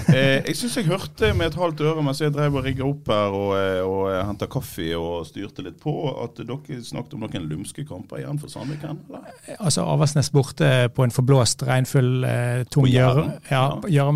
[0.08, 3.10] Eh, jeg syns jeg hørte med et halvt øre mens jeg drev og rigga opp
[3.12, 5.92] her og, eh, og eh, henta kaffe og styrte litt på,
[6.24, 9.02] at dere snakket om noen lumske kamper igjen for Sandviken?
[9.12, 9.28] eller?
[9.60, 13.36] Altså Aversnes borte på en forblåst, regnfull, eh, tung gjørme.
[13.52, 14.08] Ja, ja.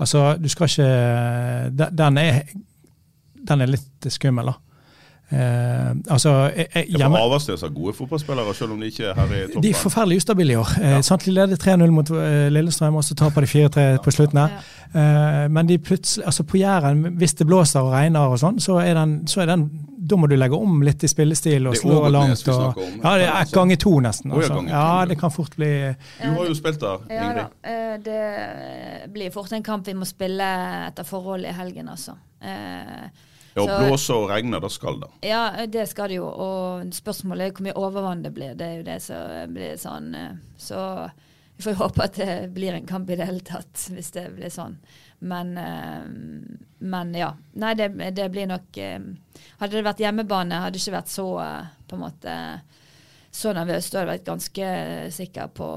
[0.00, 0.88] Altså, du skal ikke
[1.78, 2.40] den- Den er,
[3.52, 4.56] den er litt skummel, da.
[5.34, 9.14] Eh, altså, jeg, jeg, Ja, for Avaldsnes har gode fotballspillere, selv om de ikke er
[9.18, 9.62] her i toppen.
[9.62, 10.70] de er forferdelig ustabile i år.
[10.82, 14.60] Eh, de leder 3-0 mot eh, Lillestrøm, og så taper de 4-3 på slutten her.
[14.94, 18.78] Eh, men de plutselig, altså på Jæren, hvis det blåser og regner og sånn, så
[18.84, 19.66] er den, så er den
[20.04, 22.48] da må du legge om litt i spillestil og slå langt.
[22.52, 24.30] Og, ja, det er ganger to nesten.
[24.30, 24.60] Ja, Altså.
[24.68, 25.04] Ja, ja.
[25.08, 25.70] det kan fort bli
[26.20, 27.28] Du har jo spilt der, Ja da.
[27.30, 27.46] Ingrid.
[27.64, 30.44] eh, Det blir fort en kamp vi må spille
[30.90, 32.18] etter forholdet i helgen, altså.
[32.42, 33.08] Eh,
[33.56, 35.08] Ja, Så- blåser og regner, da skal det.
[35.22, 36.26] Ja, det skal det jo.
[36.26, 38.54] Og spørsmålet er hvor mye overvann det blir.
[38.58, 40.14] Det er jo det som blir sånn.
[40.14, 41.10] eh, Så
[41.56, 44.50] vi får håpe at det blir en kamp i det hele tatt, hvis det blir
[44.50, 44.76] sånn.
[45.20, 46.02] Men, eh,
[46.80, 47.32] men ja.
[47.54, 48.98] Nei, det, det blir nok eh,
[49.60, 51.28] Hadde det vært hjemmebane, hadde det ikke vært så
[51.88, 52.60] på en måte
[53.34, 53.88] så nervøs.
[53.90, 54.66] Da hadde jeg vært ganske
[55.16, 55.68] sikker på,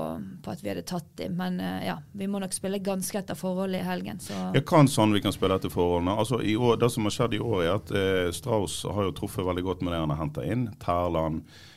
[0.46, 1.38] på at vi hadde tatt dem.
[1.40, 4.22] Men eh, ja, vi må nok spille ganske etter forholdet i helgen.
[4.22, 6.14] Så Jeg kan Sandviken spille etter forholdene?
[6.22, 9.48] Altså, år, det som har skjedd i år, er at eh, Strauss har jo truffet
[9.48, 10.68] veldig godt med det han har henta inn.
[10.84, 11.77] Terland, eh, eh,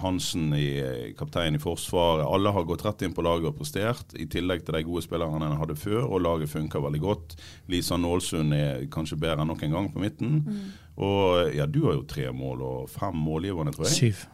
[0.00, 2.26] Hansen, i, eh, kaptein i Forsvaret.
[2.26, 5.48] Alle har gått rett inn på laget og prestert, i tillegg til de gode spillerne
[5.48, 6.06] han hadde før.
[6.06, 7.36] Og laget funker veldig godt.
[7.68, 10.40] Lisa Nålsund er kanskje bedre enn noen gang på midten.
[10.96, 14.00] Og ja, du har jo tre mål og fem målgivende, tror jeg.
[14.00, 14.26] Syv.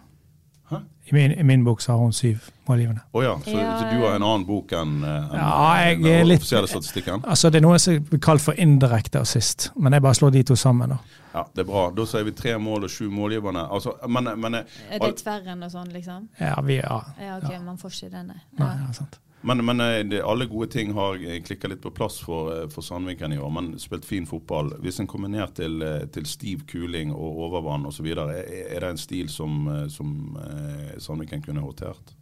[1.11, 3.01] I min, I min bok så har hun syv målgivende.
[3.13, 6.31] Oh ja, så, Ja, så du har en annen bok enn en, Ja, jeg den
[6.37, 7.25] offisielle statistikken?
[7.27, 10.43] Altså Det er noe som blir kalt for indirekte assist, men jeg bare slår de
[10.43, 10.95] to sammen.
[10.95, 10.97] da.
[11.33, 11.87] Ja, det er bra.
[11.97, 13.65] Da sier vi tre mål og sju målgiverne.
[13.73, 16.29] Altså, men, men, er det tverren og sånn, liksom?
[16.41, 16.99] Ja, vi, ja.
[17.21, 18.43] Ja, OK, man får ikke denne nei.
[18.61, 18.87] Nei, Ja.
[18.87, 19.19] ja, sant.
[19.43, 21.17] men, men eh, det, alle gode ting har
[21.47, 23.51] klikka litt på plass for, eh, for Sandviken i år.
[23.51, 24.75] Men spilt fin fotball.
[24.85, 28.91] Hvis en kommer ned til, eh, til stiv kuling og overvann osv., er, er det
[28.93, 32.15] en stil som, eh, som eh, Sandviken kunne håndtert?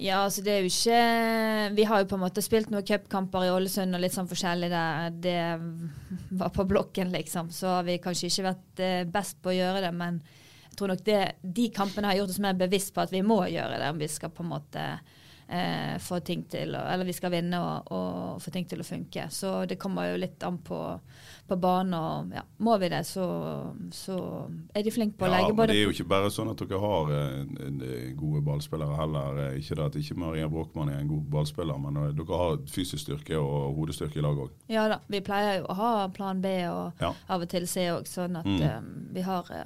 [0.00, 3.44] Ja, altså det er jo ikke Vi har jo på en måte spilt noen cupkamper
[3.44, 5.10] i Ålesund og litt sånn forskjellig der.
[5.12, 5.40] Det
[6.30, 7.50] var på blokken, liksom.
[7.52, 10.22] Så har vi kanskje ikke vært eh, best på å gjøre det, men
[10.70, 13.42] jeg tror nok det, de kampene har gjort oss mer bevisst på at vi må
[13.52, 14.86] gjøre det om vi skal på en måte
[15.52, 19.26] eh, få ting til Eller vi skal vinne og, og få ting til å funke.
[19.30, 20.78] Så det kommer jo litt an på,
[21.48, 21.92] på banen.
[21.98, 23.26] Og ja, må vi det, så,
[23.92, 24.16] så
[24.74, 26.62] er de flinke på å Ja, legge både Det er jo ikke bare sånn at
[26.64, 29.40] dere har eh, gode ballspillere heller.
[29.48, 32.56] Eh, Ikke det at ikke Maria Brochmann er en god ballspiller, men eh, dere har
[32.72, 34.54] fysisk styrke og hodestyrke i lag òg.
[34.72, 37.12] Ja da, vi pleier jo å ha plan B og Ja.
[37.28, 38.62] av og til C òg, sånn at Mm.
[38.62, 38.80] eh,
[39.14, 39.64] vi har eh,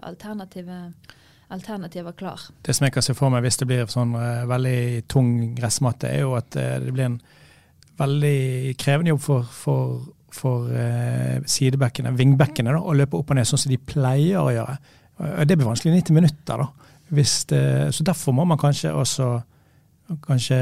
[1.49, 2.41] alternative, alternativer klar.
[2.63, 6.11] Det som jeg kan se for meg hvis det blir sånn uh, veldig tung gressmatte,
[6.11, 7.21] er jo at uh, det blir en
[7.99, 9.99] veldig krevende jobb for, for,
[10.35, 14.53] for uh, sidebackene, vingbackene, da, å løpe opp og ned sånn som de pleier å
[14.53, 14.79] gjøre.
[15.49, 16.61] Det blir vanskelig i 90 minutter.
[16.61, 16.97] da.
[17.17, 17.63] Hvis det,
[17.95, 19.31] så derfor må man kanskje også
[20.27, 20.57] kanskje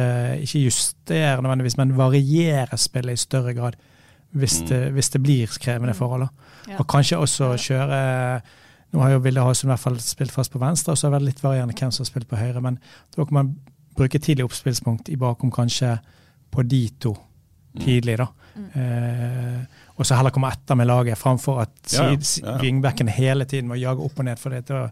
[0.44, 3.76] ikke justere nødvendigvis, men variere spillet i større grad.
[4.34, 4.68] Hvis, Mm.
[4.68, 6.20] det, hvis det blir krevende forhold.
[6.20, 6.28] da.
[6.68, 6.78] Ja.
[6.78, 8.42] Og kanskje også kjøre
[8.94, 11.14] Nå har jo Ville Hasund i hvert fall spilt fast på venstre, og så har
[11.14, 12.62] det vært litt varierende hvem som har spilt på høyre.
[12.62, 12.78] Men
[13.16, 13.52] da kan man
[13.98, 15.96] bruke tidlig oppspillspunkt i bakom kanskje
[16.54, 17.14] på de to
[17.83, 18.28] tidlig, da.
[18.54, 19.62] Eh,
[19.98, 22.59] og så heller komme etter med laget, framfor at Ja, ja.
[22.62, 23.07] ja.
[23.16, 24.38] hele tiden må jage opp og ned.
[24.38, 24.88] For det, da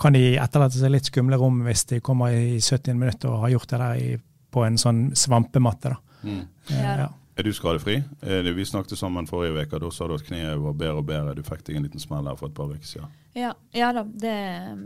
[0.00, 3.54] kan de etterlate seg litt skumle rom hvis de kommer i 70 minutter og har
[3.56, 4.08] gjort det der i,
[4.52, 5.92] på en sånn svampematte.
[5.92, 6.00] da.
[6.24, 6.40] Mm.
[6.70, 7.10] Eh, Ja.
[7.36, 7.96] Er du skadefri?
[8.22, 9.78] Eh, Vi snakket sammen forrige uke.
[9.82, 11.34] Da sa du at kneet var bedre og bedre.
[11.34, 13.10] Du fikk deg en liten smell her for et par uker siden.
[13.34, 14.34] Ja, ja da, det,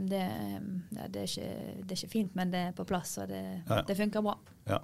[0.08, 0.22] det,
[1.12, 1.50] det, er ikke,
[1.84, 3.82] det er ikke fint, men det er på plass, og det, Ja.
[3.82, 4.38] det funker bra.
[4.68, 4.78] Ja.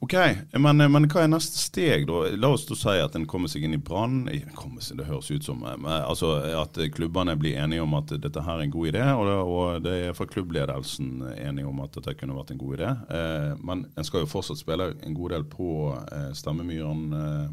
[0.00, 0.14] Ok,
[0.54, 2.20] men, men hva er neste steg, da?
[2.38, 4.28] La oss da si at en kommer seg inn i Brann.
[4.28, 8.68] Det høres ut som eh, altså, at klubbene blir enige om at dette her er
[8.68, 9.02] en god idé.
[9.10, 12.78] Og det, og det er fra klubbledelsen enige om at dette kunne vært en god
[12.78, 12.92] idé.
[13.18, 17.04] Eh, men en skal jo fortsatt spille en god del på eh, Stemmemyren.
[17.18, 17.48] Eh,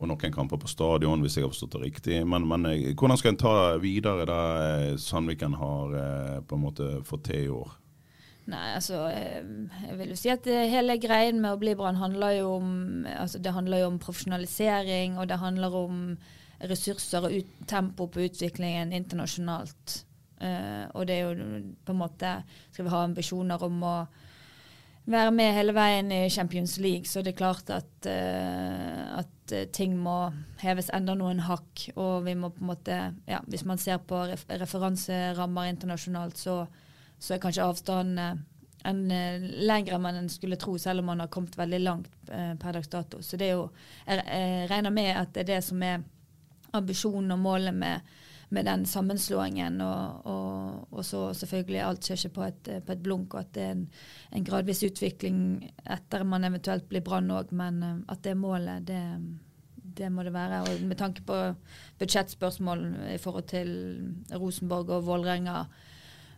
[0.00, 2.20] og noen kamper på stadion, hvis jeg har forstått det riktig.
[2.28, 6.00] Men, men eh, hvordan skal en ta videre det eh, Sandviken har
[6.44, 7.78] på en måte fått til i år?
[8.50, 9.40] Nei, altså eh,
[9.86, 12.70] Jeg vil jo si at hele greien med å bli Brann handler jo om
[13.06, 15.98] altså det handler jo om profesjonalisering, og det handler om
[16.68, 20.00] ressurser og ut, tempo på utviklingen internasjonalt.
[20.40, 21.48] Uh, og det er jo
[21.84, 22.28] på en måte
[22.72, 23.96] Skal vi ha ambisjoner om å
[25.10, 29.66] være med hele veien i Champions League, så det er klart at, uh, at eh,
[29.74, 31.86] ting må heves enda noen hakk.
[31.96, 36.62] Og vi må på en måte ja, Hvis man ser på ref referanserammer internasjonalt, så,
[37.20, 38.46] så er kanskje avstanden
[38.84, 42.54] en, eh, lengre enn man skulle tro, selv om man har kommet veldig langt eh,
[42.54, 43.22] per dags dato.
[43.22, 43.70] Så det er jo
[44.06, 46.02] Jeg, regner med at det er det som er
[46.72, 48.00] ambisjonen og målet med,
[48.50, 49.80] med den sammenslåingen.
[49.80, 53.52] Og, og, og så selvfølgelig alt skjer ikke på et, på et blunk, og at
[53.54, 53.86] det er en,
[54.32, 58.88] en gradvis utvikling etter man eventuelt blir Brann òg, men eh, at det er målet,
[58.88, 59.04] det,
[60.00, 60.64] det må det være.
[60.64, 61.38] Og med tanke på
[62.00, 63.70] budsjettspørsmål i forhold til
[64.32, 65.64] Rosenborg og Vålerenga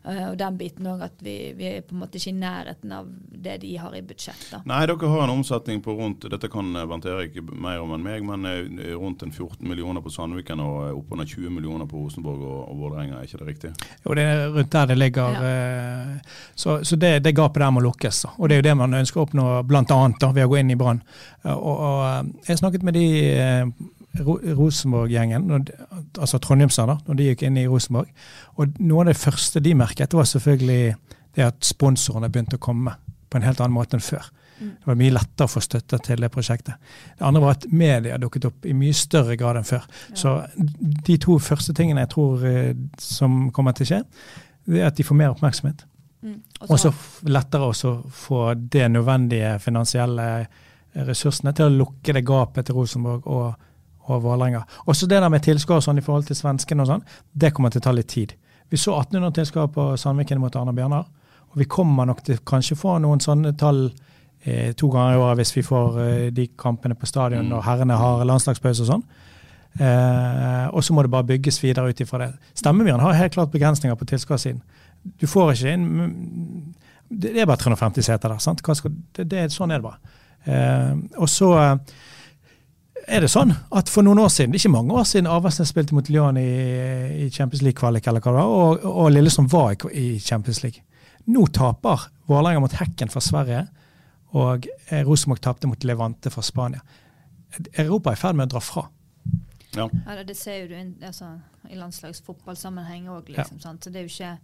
[0.05, 2.95] eh, og den biten òg, at vi, vi er på en måte ikke i nærheten
[2.95, 3.09] av
[3.43, 4.45] det de har i budsjett.
[4.51, 4.63] da.
[4.69, 8.25] Nei, dere har en omsetning på rundt Dette kan Bernt Erik mer om enn meg,
[8.27, 12.43] men eh, rundt en 14 millioner på Sandviken og eh, oppunder 20 millioner på Rosenborg
[12.43, 13.21] og, og Vålerenga.
[13.21, 13.73] Er ikke det riktig?
[14.05, 15.41] Jo, det er rundt der det ligger.
[15.43, 16.19] Ja.
[16.55, 18.25] Så, så det, det gapet der må lukkes.
[18.37, 19.83] Og det er jo det man ønsker å oppnå bl.a.
[20.23, 21.03] ved å gå inn i Brann.
[21.49, 23.07] Og, og jeg snakket med de
[24.21, 25.49] Rosenborg-gjengen,
[26.19, 28.11] altså Trondheimserne, når de gikk inn i Rosenborg.
[28.61, 30.95] Og noe av det første de merket, var selvfølgelig
[31.37, 32.95] det at sponsorene begynte å komme
[33.33, 34.29] på en helt annen måte enn før.
[34.63, 36.91] Det var mye lettere å få støtte til det prosjektet.
[37.19, 39.87] Det andre var at media dukket opp i mye større grad enn før.
[40.15, 40.37] Så
[41.09, 44.03] de to første tingene jeg tror eh, som kommer til å skje,
[44.69, 45.83] det er at de får mer oppmerksomhet.
[46.23, 46.39] Mm.
[46.69, 46.93] Og så
[47.27, 50.29] lettere også få det nødvendige finansielle
[51.09, 53.69] ressursene til å lukke det gapet til Rosenborg og,
[54.11, 54.63] og Vålerenga.
[54.87, 57.83] Også det der med tilskuere sånn i forhold til svenskene og sånn, det kommer til
[57.83, 58.35] å ta litt tid.
[58.73, 61.09] Vi så 1800 tilskuere på Sandviken mot Arne Bjørnar,
[61.53, 63.85] og vi kommer nok til kanskje få noen sånne tall
[64.43, 67.99] eh, to ganger i året hvis vi får eh, de kampene på stadion når herrene
[68.01, 69.05] har landslagspause og sånn.
[69.81, 72.31] Eh, og så må det bare bygges videre ut ifra det.
[72.59, 74.63] Stemmemyren har helt klart begrensninger på tilskuersiden.
[75.21, 76.75] Du får ikke inn mm,
[77.23, 78.39] Det er bare 350 seter der.
[78.39, 78.61] sant?
[78.65, 80.17] Skal, det, det, sånn er det bare.
[80.45, 81.75] Eh, og så eh,
[83.07, 85.71] er det sånn at for noen år siden, det er ikke mange år siden Avaldsnes
[85.73, 86.49] spilte mot Lyon i,
[87.25, 90.85] i Champions League-kvalik, eller hva det var, og, og Lillesand var i, i Champions League.
[91.33, 93.67] Nå taper Vålerenga mot Hekken fra Sverige,
[94.39, 96.83] og eh, Rosenborg tapte mot Levante fra Spania.
[97.77, 98.87] Europa er i ferd med å dra fra.
[99.77, 99.89] Ja.
[100.07, 101.31] Ja, det, ser jo du altså,
[101.71, 103.61] i landslagsfotballsammenheng òg, liksom.
[103.63, 103.85] Sant?
[103.85, 104.35] Så det er jo ikke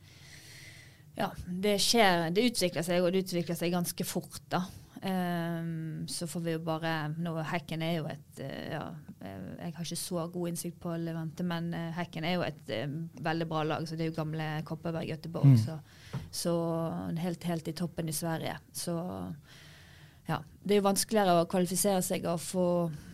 [1.18, 1.26] Ja,
[1.64, 4.62] det skjer Det utvikler seg, og det utvikler seg ganske fort, da.
[5.02, 8.82] Ehm, så får vi jo bare nå, Hekken er jo et eh, ja,
[9.22, 12.72] eh, Jeg har ikke så god innsikt på Levante, men eh, Hekken er jo et
[13.22, 13.87] veldig bra lag.
[13.87, 15.54] så Det er jo gamle Kopperberg Göteborg.
[15.54, 15.58] Mm.
[15.62, 15.78] Så,
[16.30, 16.54] så
[17.18, 18.58] helt, helt i toppen i Sverige.
[18.72, 18.96] Så
[20.28, 22.66] ja, det er jo vanskeligere å kvalifisere seg og få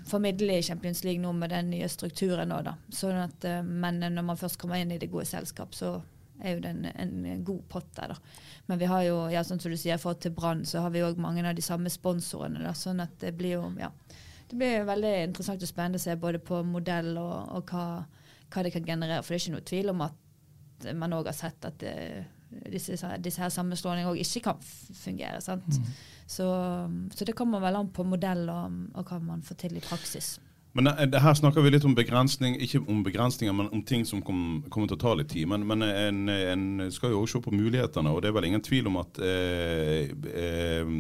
[0.09, 2.75] formidle i Champions League nå med den nye strukturen nå, da.
[2.93, 6.01] Sånn at, men når man først kommer inn i det gode selskap, så
[6.43, 8.41] er jo den, en, god pott der, da.
[8.67, 11.05] Men vi har jo, ja, sånn som du sier, for til Brann, så har vi
[11.05, 12.75] òg mange av de samme sponsorene, da.
[12.79, 13.91] Sånn at det blir jo, ja.
[14.49, 17.87] Det blir jo veldig interessant og spennende å se både på modell og, og hva,
[18.53, 19.23] hva det kan generere.
[19.25, 21.95] For det er ikke noe tvil om at man òg har sett at det,
[22.71, 24.61] disse, disse her sammenslåingene òg ikke kan
[25.01, 25.41] fungere.
[25.45, 25.81] sant?
[26.27, 26.47] Så,
[27.15, 30.37] så det kommer vel an på modell og, og hva man får til i praksis.
[30.75, 34.05] Men eh, det, her snakker vi litt om begrensning, ikke om begrensninger, men om ting
[34.09, 35.49] som kom, kommer til å ta litt tid.
[35.51, 38.65] Men, men en, en skal jo også se på mulighetene, og det er vel ingen
[38.65, 40.93] tvil om at eh, eh,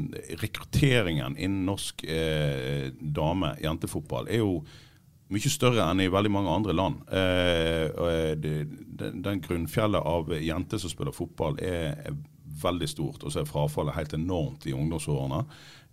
[0.43, 4.59] rekrutteringen innen norsk eh, dame jentefotball er jo
[5.33, 7.03] mye større enn i veldig mange andre land.
[7.11, 8.55] Eh, eh, det,
[9.01, 12.15] den, grunnfjellet av jenter som spiller fotball er
[12.65, 15.43] veldig stort, og så er frafallet helt enormt i ungdomsårene.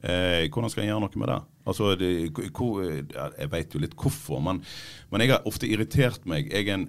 [0.01, 1.39] Eh, hvordan skal en gjøre noe med det?
[1.69, 2.07] Altså, det
[2.57, 2.79] hvor,
[3.13, 4.63] ja, jeg vet jo litt hvorfor, men,
[5.11, 6.47] men jeg har ofte irritert meg.
[6.49, 6.87] Jeg er en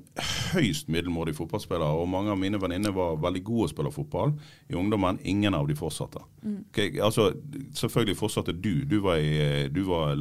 [0.54, 4.32] høyst middelmådig fotballspiller, og mange av mine venninner var veldig gode å spille fotball
[4.72, 5.20] i ungdommen.
[5.28, 6.24] Ingen av de fortsatte.
[6.46, 7.28] Ok, altså,
[7.76, 8.72] selvfølgelig fortsatte du.
[8.88, 10.16] Du var, i, du var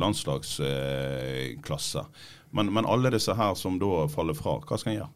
[0.92, 2.04] landslagsklasse.
[2.52, 5.12] men, men alle disse her som da faller fra, hva skal en gjøre?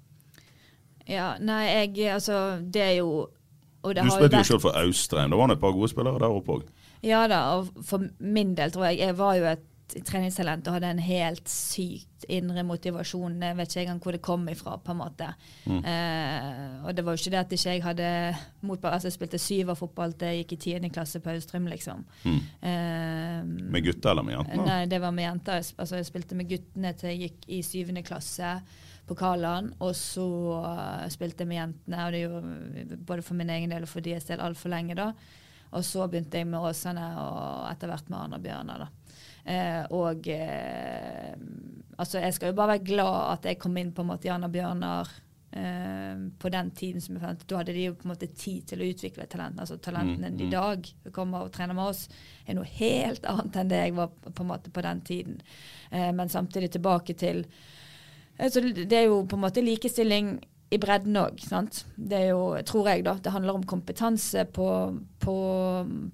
[1.11, 3.27] Ja, nei, jeg Altså, det er jo
[3.83, 5.29] Du spilte jo vært- selv for Austrheim.
[5.29, 6.63] Det var det et par gode spillere der oppe òg.
[7.03, 10.89] Ja da, og for min del tror jeg Jeg var jo et treningstalent og hadde
[10.95, 13.35] en helt sykt indre motivasjon.
[13.43, 15.27] Jeg vet ikke engang hvor det kom ifra, på en måte.
[15.69, 18.07] Eh, og det var jo ikke det at ikke jeg hadde
[18.65, 22.01] motbar, altså Jeg spilte syverfotball til jeg gikk i tiende klasse på Austrheim, liksom.
[22.25, 24.65] Eh, Med gutter eller med jenter?
[24.65, 25.61] Nei, det var med jenter.
[25.77, 28.55] Altså, jeg spilte med guttene til jeg gikk i syvende klasse
[29.05, 30.25] på Kaland, Og så
[30.65, 34.01] uh, spilte jeg med jentene, og det gjorde både for min egen del og for
[34.01, 34.97] deres del altfor lenge.
[34.97, 35.11] da.
[35.71, 38.85] Og så begynte jeg med Åsane, og etter hvert med Arne og Bjørnar.
[38.85, 38.89] da.
[39.45, 41.35] Eh, og eh,
[41.97, 44.33] altså, jeg skal jo bare være glad at jeg kom inn på en måte i
[44.33, 45.11] Arne og Bjørnar
[45.55, 47.45] eh, på den tiden som jeg fant.
[47.49, 49.59] Da hadde de jo på en måte tid til å utvikle talent.
[49.61, 50.51] Altså talentene Mm, i mm.
[50.51, 52.07] dag kommer og trener med oss,
[52.45, 55.39] er noe helt annet enn det jeg var på en måte på den tiden.
[55.91, 57.45] Eh, men samtidig tilbake til
[58.39, 60.39] altså, Det er jo på en måte likestilling
[60.73, 61.37] i bredden òg.
[61.95, 63.13] Det er jo, tror jeg, da.
[63.21, 64.65] Det handler om kompetanse på,
[65.21, 65.35] på,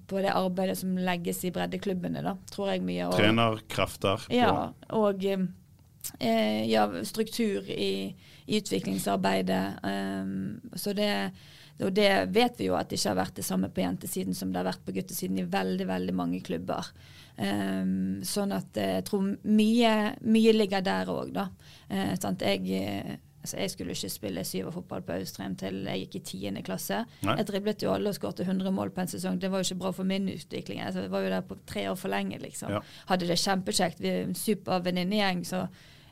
[0.06, 2.36] på det arbeidet som legges i breddeklubbene, da.
[2.52, 3.06] Tror jeg mye.
[3.08, 4.26] Og- Trenerkrefter?
[4.28, 8.14] på- ja, og eh, ja, struktur i,
[8.46, 9.64] i utviklingsarbeidet.
[9.82, 11.10] Um, så det,
[11.80, 14.52] og det vet vi jo at det ikke har vært det samme på jentesiden som
[14.52, 16.92] det har vært på guttesiden i veldig veldig mange klubber.
[17.40, 19.92] Um, sånn at eh, jeg tror mye,
[20.28, 21.48] mye ligger der òg, da.
[21.88, 22.44] Uh, sant?
[22.44, 27.02] Jeg, altså jeg skulle ikke spille syverfotball på Austrheim til jeg gikk i tiende klasse.
[27.26, 27.36] Nei.
[27.40, 29.40] Jeg driblet jo alle og skåret 100 mål på en sesong.
[29.42, 30.80] Det var jo ikke bra for min utvikling.
[30.80, 32.70] Altså, jeg var jo der på tre år for lenge, liksom.
[32.76, 32.80] Ja.
[33.10, 34.00] Hadde det kjempekjekt.
[34.02, 35.66] Vi er en super venninnegjeng, så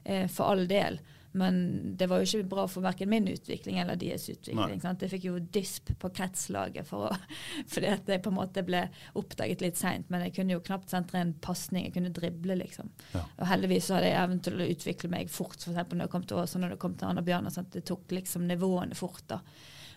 [0.04, 0.98] eh, for all del.
[1.32, 1.56] Men
[1.96, 4.80] det var jo ikke bra for verken min utvikling eller deres utvikling.
[4.82, 5.04] Sant?
[5.04, 7.10] Jeg fikk jo disp på kretslaget for å,
[7.72, 8.82] fordi at jeg på en måte ble
[9.18, 10.08] oppdaget litt seint.
[10.10, 12.90] Men jeg kunne jo knapt sentre en pasning, jeg kunne drible, liksom.
[13.14, 13.22] Ja.
[13.38, 15.78] Og heldigvis så hadde jeg evnen til å utvikle meg fort, f.eks.
[15.92, 17.54] når det kom til Åsa, når det kom til Anna Bjørnar.
[17.54, 17.70] Sant?
[17.76, 19.42] Det tok liksom nivåene fort, da.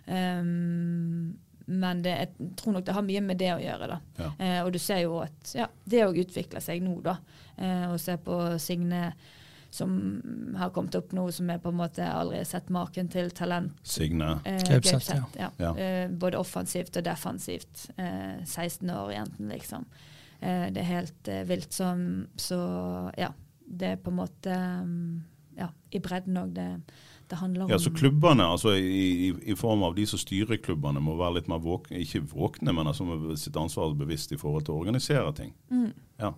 [0.04, 1.34] Um,
[1.66, 3.88] men det, jeg tror nok det har mye med det å gjøre.
[3.88, 4.00] da.
[4.20, 4.32] Ja.
[4.38, 7.18] Eh, og du ser jo at ja, det òg utvikler seg nå, da.
[7.56, 9.06] Eh, og se på Signe
[9.74, 10.22] som
[10.58, 13.80] har kommet opp nå, som jeg på en måte aldri har sett maken til talent.
[13.82, 14.36] Signe.
[14.46, 15.50] Eh, Gaupseth, ja.
[15.58, 15.72] Ja.
[15.74, 17.88] Eh, både offensivt og defensivt.
[17.98, 19.88] Eh, 16 år, jenten, liksom.
[20.38, 21.74] Eh, det er helt eh, vilt.
[21.74, 22.06] Som,
[22.38, 22.60] så
[23.18, 23.32] ja,
[23.66, 25.24] det er på en måte mm,
[25.58, 26.54] Ja, i bredden òg.
[26.54, 26.70] Det,
[27.34, 30.62] det handler om Ja, så klubbene, altså i, i, i form av de som styrer
[30.62, 34.42] klubbene, må være litt mer våkne, ikke våkne, men altså med sitt ansvar bevisst i
[34.42, 35.54] forhold til å organisere ting.
[35.74, 35.94] Mm.
[36.22, 36.36] Ja.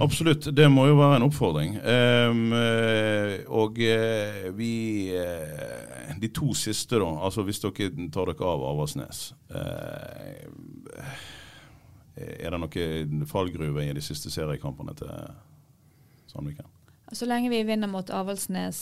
[0.00, 1.76] Absolutt, det må jo være en oppfordring.
[1.78, 4.70] Ehm, eh, og eh, vi
[5.14, 7.06] eh, De to siste, da.
[7.24, 9.34] altså Hvis dere tar dere av Avaldsnes.
[9.54, 10.46] eh,
[12.16, 15.10] er det noen fallgruver i de siste seriekampene til
[16.32, 16.64] Sandviken?
[17.12, 18.78] Så lenge vi vinner mot Avaldsnes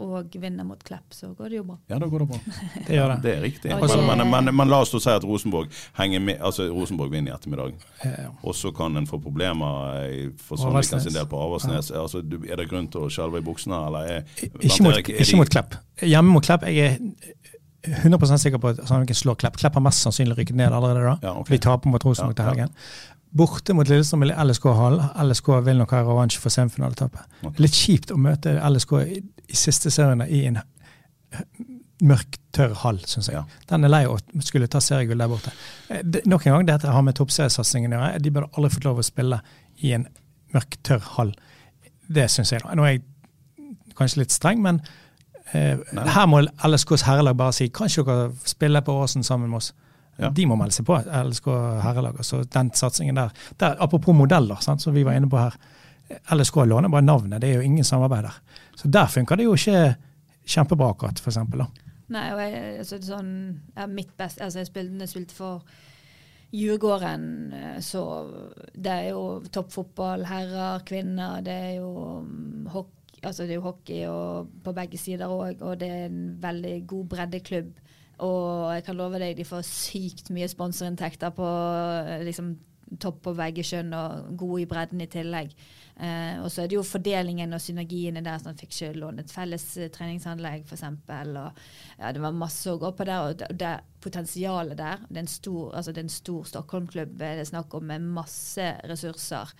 [0.00, 1.76] og vinner mot Klepp, så går det jo bra.
[1.92, 2.38] Ja, da går det bra.
[2.86, 3.16] Det gjør det.
[3.22, 3.72] Det er riktig.
[3.76, 7.32] Og Men, men, men, men la oss si at Rosenborg henger med, altså Rosenborg vinner
[7.32, 7.74] i ettermiddag.
[8.04, 8.30] Ja.
[8.42, 10.56] Og så kan en få problemer i- for.
[10.56, 11.90] Sandviken sin del på Avaldsnes.
[11.92, 12.18] Altså,
[12.50, 14.24] er det grunn til å skjelve i buksene, eller er
[14.60, 15.74] Ikke mot, Erik, er de- ikke mot Klepp.
[16.02, 16.98] Hjemme mot Klepp, jeg er
[18.04, 19.56] 100% sikker på at Sandviken slår Klepp.
[19.56, 21.44] Klepp har mest sannsynlig rykket ned allerede da, Ja, okay.
[21.44, 22.74] for de taper mot Rosenborg Ja, til helgen.
[23.30, 24.96] Borte mot Lillestrøm eller LSK-hall.
[25.22, 26.50] LSK vil nok ha revansj for.
[26.50, 30.58] Er litt kjipt å møte LSK i, i siste serien i en
[32.06, 33.38] mørk, tørr hall, syns jeg.
[33.38, 33.60] Ja.
[33.70, 35.52] Den er lei å skulle ta seriegull der borte.
[35.88, 38.22] Eh, det, nok en gang, dette har med toppseriesatsingen å gjøre.
[38.24, 39.40] De burde aldri fått lov å spille
[39.84, 40.08] i en
[40.54, 41.34] mørk, tørr hall.
[42.10, 42.64] Det syns jeg.
[42.64, 43.04] Nå er jeg
[43.98, 44.80] kanskje litt streng, men
[45.52, 45.78] eh,
[46.16, 49.72] her må LSKs herrelag bare si kanskje dere spiller på Åsen sammen med oss.
[50.20, 50.30] Ja.
[50.36, 51.50] De må melde seg på, LSK
[51.84, 52.18] herrelag.
[52.20, 53.34] Altså den satsingen der.
[53.62, 55.56] der apropos modeller, sant, som vi var inne på her.
[56.34, 58.40] LSK låner bare navnet, det er jo ingen samarbeid der.
[58.76, 59.94] Så der funker det jo ikke
[60.50, 61.62] kjempebra akkurat, for eksempel.
[61.62, 61.94] Da.
[62.10, 63.30] Nei, og jeg, altså, det sånn,
[63.76, 65.62] ja, mitt best, altså, jeg spilte, jeg spilte for
[66.50, 68.02] Djurgården, eh, så
[68.74, 69.22] det er jo
[69.54, 71.44] toppfotball, herrer, kvinner.
[71.46, 71.92] Det er jo
[72.26, 76.08] mm, hockey, altså det er jo hockey og på begge sider òg, og det er
[76.08, 77.70] en veldig god breddeklubb.
[78.26, 82.54] Og jeg kan love deg, de får sykt mye sponsorinntekter på eh, liksom,
[83.00, 85.52] topp og vegg i kjønn og gode i bredden i tillegg.
[86.00, 88.40] Eh, og så er det jo fordelingen og synergiene der.
[88.42, 90.86] sånn Fikk ikke et felles eh, treningsanlegg, f.eks.
[90.86, 91.60] Og
[92.00, 93.26] ja, det var masse å gå på der.
[93.26, 97.74] Og det, det potensialet der Det er en stor, altså stor Stockholm-klubb det er snakk
[97.74, 99.52] om, med masse ressurser.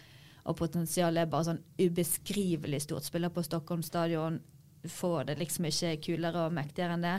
[0.49, 3.07] Og potensialet er bare sånn ubeskrivelig stort.
[3.07, 4.41] Spiller på Stockholm stadion.
[4.89, 7.17] Får det liksom ikke kulere og mektigere enn det.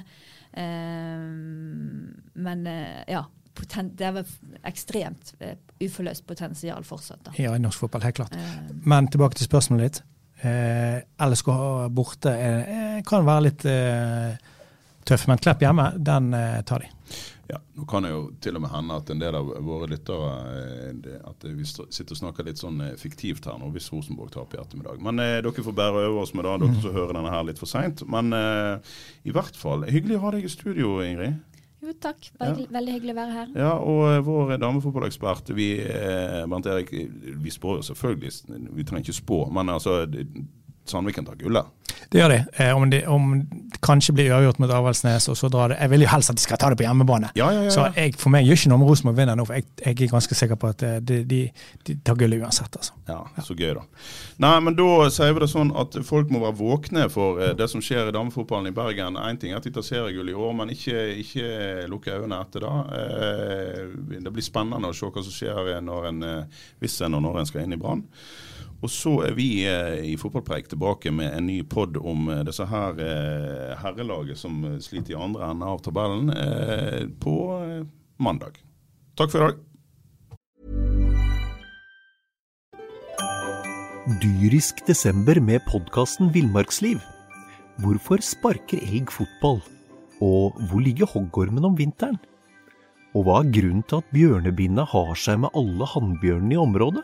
[0.58, 3.26] Um, men eh, ja.
[3.52, 4.30] Poten det er vel
[4.64, 7.20] ekstremt eh, uforløst potensial fortsatt.
[7.26, 7.34] da.
[7.36, 8.38] Ja, i norsk fotball, helt klart.
[8.88, 10.02] Men tilbake til spørsmålet ditt.
[10.48, 11.50] Eh, LSK
[11.94, 14.40] borte eh, kan være litt eh,
[15.06, 16.90] tøff, men Klepp hjemme, den eh, tar de.
[17.52, 20.32] Ja, Nå kan det jo til og med hende at en del av våre lyttere
[20.56, 24.60] eh, at vi sitter og snakker litt sånn eh, fiktivt her nå, hvis Rosenborg taper
[24.60, 25.02] i ettermiddag.
[25.04, 27.60] Men eh, dere får bære over oss med det, dere som hører denne her litt
[27.60, 28.06] for seint.
[28.08, 28.94] Men eh,
[29.28, 31.42] i hvert fall, hyggelig å ha deg i studio, Ingrid.
[31.84, 32.30] jo, takk.
[32.40, 33.52] Veldig, veldig hyggelig å være her.
[33.66, 36.94] Ja, og eh, vår damefotballekspert, vi, eh, Bernt Erik,
[37.44, 38.36] vi spår jo selvfølgelig,
[38.80, 40.04] vi trenger ikke spå, men altså
[40.92, 41.68] Sandviken tar gullet.
[42.12, 42.40] Det gjør de.
[42.58, 43.28] Eh, om, de om
[43.72, 46.38] det kanskje blir uavgjort mot Avaldsnes, og så drar det Jeg vil jo helst at
[46.38, 47.32] de skal ta det på hjemmebane.
[47.40, 47.72] Ja, ja, ja.
[47.74, 50.12] Så jeg, for meg gjør ikke noe om Rosenborg vinner nå, for jeg, jeg er
[50.12, 51.42] ganske sikker på at eh, de, de,
[51.88, 52.76] de tar gullet uansett.
[52.78, 52.98] altså.
[53.10, 53.86] Ja, så gøy da.
[54.44, 57.70] Nei, men da sier vi det sånn at folk må være våkne for eh, det
[57.72, 59.20] som skjer i damefotballen i Bergen.
[59.22, 61.50] Én ting er at de tar seriegull i år, men ikke, ikke
[61.92, 63.02] lukke øynene etter det.
[63.02, 66.24] Eh, det blir spennende å se hva som skjer når en,
[66.82, 68.06] hvis en og når en skal inn i Brann.
[68.82, 73.02] Og så er vi i Fotballpreik tilbake med en ny pod om eh, disse her
[73.02, 76.32] eh, herrelaget som eh, sliter i andre enden av tabellen
[77.22, 77.36] på
[78.22, 78.60] mandag.
[79.18, 79.60] Takk for i dag.
[84.22, 87.00] Dyrisk desember med podkasten Villmarksliv.
[87.82, 89.62] Hvorfor sparker elg fotball?
[90.22, 92.20] Og hvor ligger hoggormen om vinteren?
[93.18, 97.04] Og hva er grunnen til at bjørnebinna har seg med alle hannbjørnene i området?